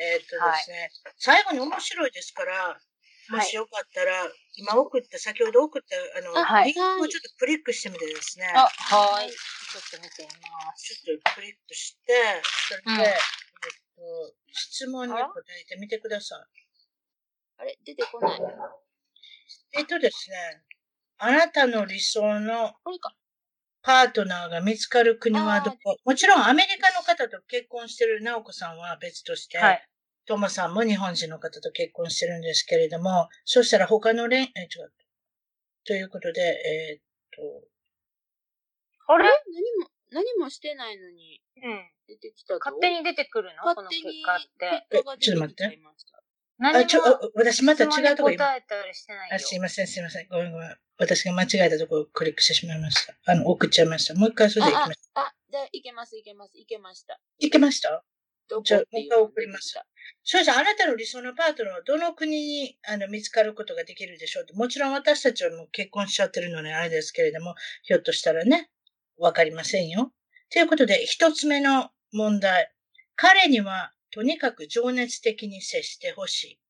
[0.00, 2.78] えーっとですね、最後に面白いですから、
[3.28, 4.26] もしよかったら、
[4.56, 8.46] 今送った、先ほど送った、あの、あはいリンクをちょっとクリックしてみてですね。
[8.54, 9.30] あ、はい。
[9.66, 10.94] ちょっと見てみます。
[10.94, 12.12] ちょっとクリックして、
[12.68, 13.16] それで、うんえっ
[13.96, 16.36] と、質問に答えてみてくださ
[17.58, 17.78] あれ？
[17.84, 18.38] 出てこない。
[18.38, 18.42] い。
[19.78, 20.62] えっとですね、
[21.18, 22.74] あなたの理想の。
[23.82, 25.96] パートナーが見つかる国はどこ？
[26.04, 29.88] もちろんアメリカの方と結婚してる直子さんは別として、はい。
[30.26, 34.92] トモさんも日本人の方と結婚してるんですけれども、そしたら他の連、え、違う。
[35.86, 37.68] ということで、えーっと、
[39.08, 39.24] あれ？
[39.24, 41.90] 何も、何もしてないのにうん。
[42.08, 42.60] 出てきたぞ。
[42.64, 43.62] 勝手に出てくるの？
[43.62, 44.88] この勝手に結果って？
[45.20, 46.22] ちゃいました。
[46.58, 47.00] あ、ちょ、
[47.34, 49.38] 私また違うとこ今、答えたりしてないよあ、。
[49.38, 50.26] すいません、すいません。
[50.30, 50.76] ごめんごめん。
[50.98, 53.14] 私が間違えたところをクリックしてしまいました。
[53.26, 54.14] あの、送っちゃいました。
[54.14, 55.20] もう一回それで行きました。
[55.20, 57.20] あ、じゃあ、いけます、いけます、いけました。
[57.38, 58.02] いけました？
[58.48, 58.62] どこ？
[58.62, 59.74] じゃあっていうもう一回送ります
[60.24, 60.50] そうです。
[60.50, 68.70] あなたの理想のパートナーはどの国にあの見つかることができるでしょうってもちろん私たちはもう結婚しちゃってるのであれですけれども、ひょっとしたらね、
[69.18, 70.12] わかりませんよ。
[70.50, 72.72] ということで、一つ目の問題。
[73.16, 76.60] 彼にはとにかく情熱的に接してほしい。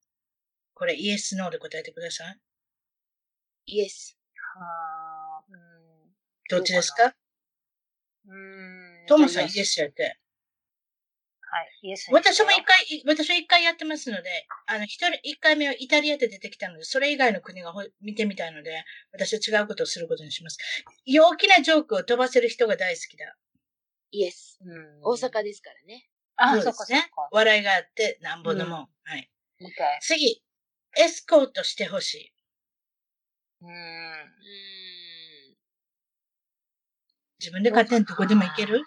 [0.74, 2.38] これイエス、ノーで答えてください。
[3.66, 4.18] イエス。
[4.54, 6.14] はーうん
[6.48, 7.14] どっちですか？
[8.26, 9.06] うーん。
[9.06, 10.18] トモさんイエスやって。
[11.48, 20.58] はい、私も一回、私は一回やってますので、あの、一人、一回目はイタリアで出てきたので、それ以外の国がほ見てみたいので、私は違うことをすることにします。
[21.04, 23.36] 陽気なジョークを飛ばせる人が大好きだ。
[24.10, 24.58] イエス。
[24.60, 26.08] うん大阪ですからね。
[26.36, 27.28] あ、そうですねか。。
[27.30, 28.80] 笑いがあって、なんぼのもん。
[28.80, 29.30] うんはい。
[29.60, 29.98] みたい。
[30.02, 30.42] 次、
[30.98, 32.32] エスコートしてほしい。
[33.62, 34.36] うん。
[37.38, 38.82] 自分で勝手にどこでも行ける？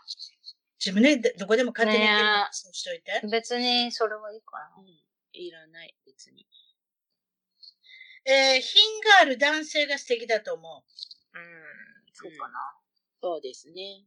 [0.83, 2.05] 自分でどこでも勝手に
[2.51, 3.21] そうしといて。
[3.29, 4.85] 別にそれはいいかうん。
[5.33, 6.47] いらない、別に。
[8.25, 10.71] えー、品がある男性が素敵だと思う。
[11.35, 11.41] な。
[11.41, 11.47] うん。
[12.13, 12.75] そうかな。
[13.21, 14.05] そうですね。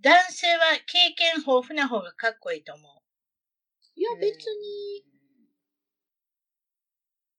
[0.00, 3.02] 男性は経験豊富な方がかっこいいと思う。
[3.94, 5.04] いやうん、別に。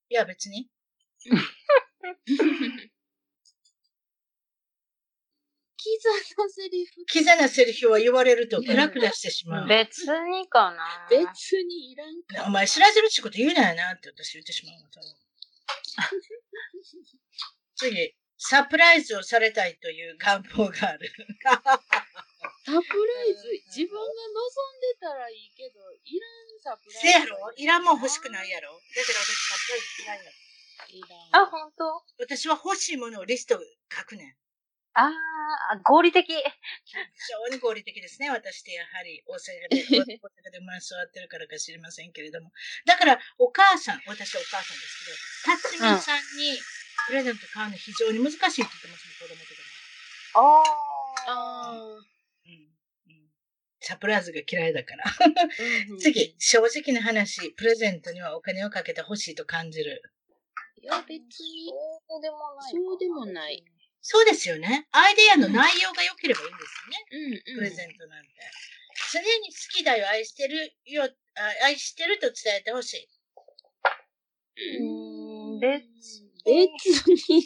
[0.09, 0.69] いや、別に。
[5.83, 6.09] キザ
[6.43, 7.05] なセリフ。
[7.07, 9.67] キザなセリフを言われるとクラクラしてしまう。
[9.67, 11.05] 別にかな。
[11.09, 12.45] 別にいらんか。
[12.47, 14.87] お前知らせるってこと言うなよなって私言ってしまうの。
[17.75, 21.11] 次、サプライズをされたいという願望がある。
[21.43, 21.57] サ
[22.71, 22.79] プラ
[23.25, 23.43] イズ、
[23.75, 24.13] 自分が望ん
[24.79, 26.99] でたらいいけど、いらんサプライズ。
[27.01, 27.51] せやろ？
[27.57, 28.71] いらんもん欲しくないやろ？
[28.71, 30.31] だから私サプライズ嫌いやろ。
[30.87, 31.07] いら
[31.41, 31.43] ん。
[31.43, 33.61] あ、ほんと私は欲しいものをリスト
[33.91, 34.37] 書くねん。
[34.93, 35.11] あー、
[35.83, 36.27] 合理的。
[36.27, 36.33] 非
[37.29, 38.29] 常に合理的ですね。
[38.29, 42.51] 私ってやはり大阪で、大阪で生まれ育ってるからか知りませんけれども。
[42.85, 45.05] だから、お母さん、私はお母さんです
[45.45, 46.57] けど、辰巳さんに
[47.07, 49.73] プレゼント買うの非常に難しいって言ってますね、子供とか
[50.35, 50.63] あ
[51.27, 51.85] あも。
[51.85, 51.99] うん。
[51.99, 53.29] うん。
[53.79, 55.05] サプライズが嫌いだから。
[55.05, 55.99] ー。
[55.99, 56.35] 次、。
[56.37, 60.01] 正直な話、プレゼントにはお金をかけてほしいと感じる。
[60.81, 61.71] いや、別に。
[62.07, 62.71] そうでもない。
[62.71, 63.63] そうでもない。
[64.03, 64.85] そうですよね。
[64.91, 67.41] アイデアの内容が良ければいいんですよね。
[67.47, 67.55] うん、うん。
[67.55, 68.29] プレゼントなんて。
[69.13, 73.07] 常に好きだよ、愛してるよ、あ愛してると伝えてほしい。
[74.81, 75.85] うん別
[76.43, 76.59] 別
[77.07, 77.39] に。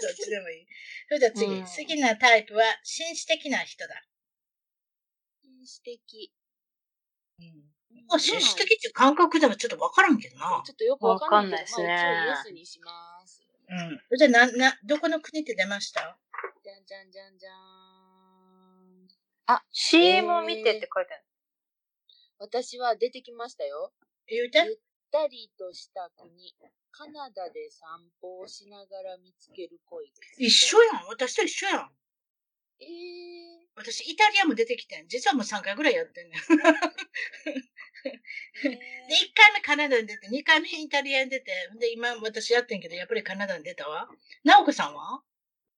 [0.00, 0.66] どっちでもいい。
[1.08, 3.94] それでは次、うん好きなタイプは紳士的な人だ。
[5.66, 6.32] 素敵。
[8.08, 10.62] まあ、紳士的っていう感覚ではちょっとわからんけどな。
[10.64, 13.13] ちょっとよくわかんないけど、わかんないですねまあ、一応イエスにします。
[14.10, 14.16] うん。
[14.18, 16.18] じゃあ、な、な、どこの国って出ました？
[16.62, 17.52] じゃんじゃんじゃんじゃー
[19.56, 19.60] ん。
[19.72, 21.24] CM を見てって書いてある。
[22.38, 23.92] 私は出てきましたよ。
[24.26, 24.58] 言うて？
[24.64, 24.76] ゆっ
[25.10, 26.54] たりとした国。
[26.90, 27.88] カナダで散
[28.20, 30.42] 歩をしながら見つける恋です。
[30.42, 31.06] 一緒やん。
[31.08, 31.90] 私と一緒やん。
[32.80, 32.88] えー、
[33.76, 35.08] 私、イタリアも出てきてん。
[35.08, 36.40] 実はもう3回ぐらいやってんねん。
[38.04, 38.70] で、1
[39.34, 44.08] 回目カナダに出て、2回目イタリアに出て、で、今私やってんけど、やっぱりカナダに出たわ。
[44.44, 45.22] 直子さんは？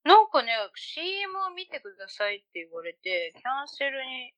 [0.05, 4.35] なんかね、CM を見てくださいって言われて、キャンセルに、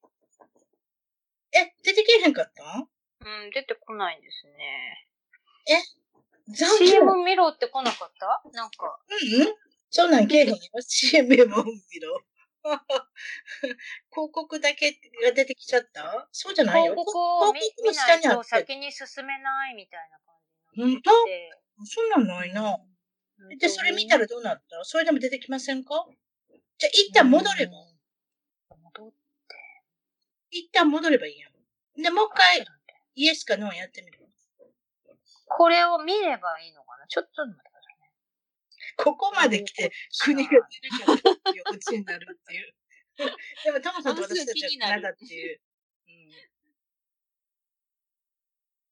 [1.52, 2.86] え、出てけへんかった
[3.26, 5.06] うん、出てこないんですね。
[6.48, 6.88] 残念。
[6.88, 8.42] CM 見ろって来なかった？
[8.52, 9.54] なんか、うん
[9.90, 10.56] そんなんけえへんよ。
[10.80, 12.20] CM も見ろ。
[14.10, 14.92] 広告だけ
[15.24, 16.28] が出てきちゃった？
[16.32, 16.92] そうじゃないよ。
[16.92, 17.18] 広告
[17.50, 18.42] を見見ないと。
[18.42, 20.18] 先に進めないみたいな
[20.84, 21.10] 感じ本当？
[21.86, 22.76] そんなんないな。
[23.50, 23.56] て。
[23.56, 24.84] で、それ見たらどうなった？
[24.84, 26.06] それでも出てきませんか？
[26.78, 27.72] じゃあ、一旦戻れば。
[28.70, 29.12] 戻っ
[30.50, 32.02] 一旦戻ればいいやん。
[32.02, 32.66] で、もう一回、
[33.14, 34.18] イエスかノーやってみる。
[35.50, 37.06] これを見ればいいのかな？
[37.06, 37.67] ちょっと待っ。
[38.98, 39.92] ここまで来て、
[40.24, 40.62] 国が出る
[41.06, 41.12] か
[41.46, 42.74] ら幼稚になるっていう。
[43.64, 45.60] でも、トモさんと私たちはカナダっていう。
[46.08, 46.28] うん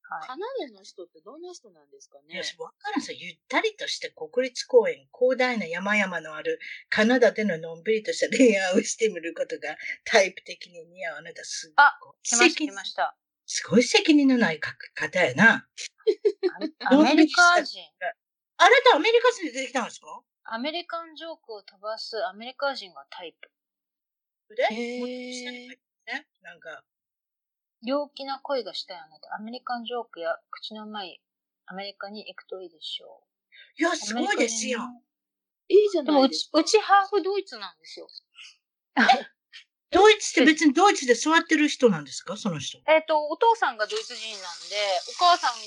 [0.09, 0.27] はい。
[0.29, 2.37] カナダの人ってどんな人なんですかね？
[2.37, 13.17] よし、わからんさ、ゆったりとして国立公園、広大な山々のあるカナダでののんびりとした恋愛をしてみることがタイプ的に似合うあなたすっあごい来ました、ました。
[13.47, 15.69] すごい責任のない方やな。
[16.89, 17.83] アアメリカ人。
[18.59, 20.23] あなたアメリカ人で出てきたんですか？
[20.45, 23.51] アメリカンジョークを飛ばすアメリカ人がタイプ。
[24.55, 25.79] でね。
[26.43, 26.85] なんか、
[27.83, 29.35] 陽気な恋がしたいあなた。
[29.35, 31.21] アメリカンジョークや口のうまい
[31.67, 33.25] アメリカに行くといいでしょ
[33.77, 33.97] いや、う。
[33.97, 34.81] すごいですよ。
[35.69, 36.61] いいじゃないですか。
[36.61, 38.07] うちハーフドイツなんですよ。
[39.91, 42.37] ドイツって別にドイツで座ってる人なんですか？
[42.37, 42.79] その人。
[42.87, 44.77] えっ、と、お父さんがドイツ人なんで、
[45.11, 45.67] お母さんが、えー、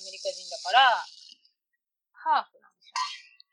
[0.00, 1.04] アメリカ人だから、
[2.24, 3.44] ハーフなんですよね。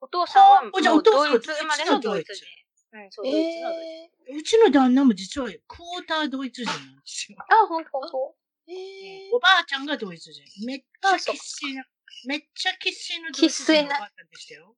[0.00, 2.46] お父さんはもうお父さんはドイツ生まれのドイツ人。
[2.94, 4.16] うん、そう、ドイツのドイツ。
[4.30, 7.38] えうちの旦那も実はクォータードイツ人なんですよ。
[7.42, 8.34] あ、ほんとほんと。
[8.68, 10.44] ー、えおばあちゃんがドイツ人。
[10.64, 11.84] めっちゃあそう生粋な、
[12.26, 14.76] めっちゃ生粋のドイツ人のおばあちゃんでしたよ。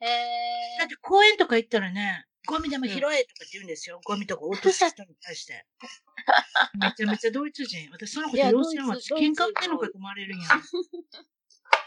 [0.00, 4.00] えだって公園とか行ったらね、ゴミでも拾えとかって言うんですよ。
[4.04, 5.66] ゴミとか落とす人に対して。
[6.80, 7.90] めちゃめちゃドイツ人。
[7.92, 10.62] 私そのこと要請はドイツ喧嘩売ってんのかと思われるんやん。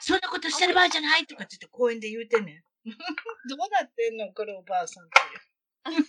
[0.06, 2.64] そんなことしてる場合じゃないとかって言って公園で言うてんねん。
[3.48, 6.04] どうなってんのこれおばあさんっていう。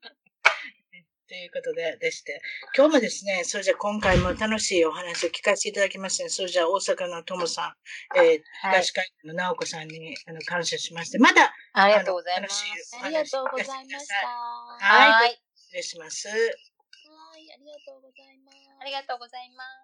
[1.26, 2.40] ということで、でして。
[2.76, 6.30] 今日もですね、それじゃあ今回も楽しいお話を聞かせていただきましたね。
[6.30, 7.76] それじゃあ大阪のともさ
[8.14, 12.64] ん、えー、はい東海岸の直子さんにあの感謝しまして、またありがとうございます。
[12.96, 14.14] ー、ありがとうございました。
[14.26, 15.42] ははいはい。
[15.54, 16.28] 失礼します。
[16.28, 18.56] い、ありがとうございます。
[18.80, 19.83] ありがとうございます。